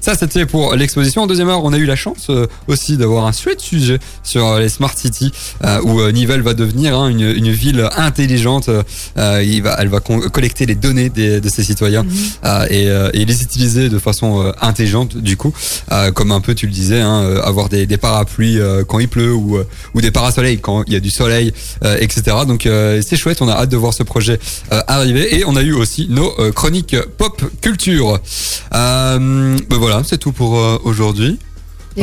[0.00, 1.22] Ça, c'était pour l'exposition.
[1.22, 4.60] En deuxième heure, on a eu la chance euh, aussi d'avoir un sujet sur euh,
[4.60, 5.32] les smart cities
[5.64, 8.68] euh, où euh, Nivelles va devenir hein, une, une ville intelligente.
[9.16, 12.04] Il va, elle va collecter les données des- de ses citoyens
[12.44, 15.52] euh, et, et les utiliser de façon intelligente du coup,
[16.14, 19.58] comme un peu tu le disais, hein, avoir des, des parapluies quand il pleut ou,
[19.94, 21.52] ou des parasoleils quand il y a du soleil,
[21.98, 22.22] etc.
[22.46, 22.62] Donc
[23.02, 24.38] c'est chouette, on a hâte de voir ce projet
[24.70, 28.18] arriver et on a eu aussi nos chroniques pop culture.
[28.74, 30.52] Euh, ben voilà, c'est tout pour
[30.84, 31.38] aujourd'hui.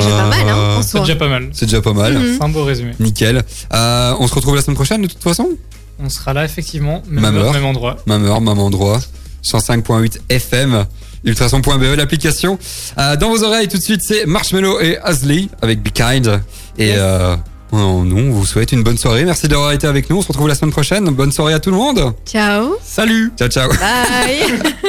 [0.02, 1.00] Déjà pas mal, hein, en C'est soi.
[1.02, 1.50] déjà pas mal.
[1.54, 2.14] C'est déjà pas mal.
[2.18, 2.36] Mhm.
[2.38, 2.92] C'est un beau résumé.
[3.00, 3.44] Nickel.
[3.74, 5.50] Euh, on se retrouve la semaine prochaine de toute façon
[6.00, 7.54] On sera là effectivement, même, Même heure, heure.
[7.54, 7.98] même endroit.
[8.06, 9.00] Même heure, même endroit.
[9.44, 10.86] 105.8 FM.
[11.24, 12.58] Ultrason.be, l'application.
[12.98, 16.42] Euh, dans vos oreilles, tout de suite, c'est Marshmello et Asley avec Be Kind.
[16.78, 16.96] Et Yes.
[17.00, 17.36] euh,
[17.72, 19.26] on, nous, on vous souhaite une bonne soirée.
[19.26, 20.18] Merci d'avoir été avec nous.
[20.18, 21.06] On se retrouve la semaine prochaine.
[21.10, 22.14] Bonne soirée à tout le monde.
[22.26, 22.76] Ciao.
[22.84, 23.32] Salut.
[23.38, 23.70] Ciao, ciao.
[23.70, 24.62] Bye.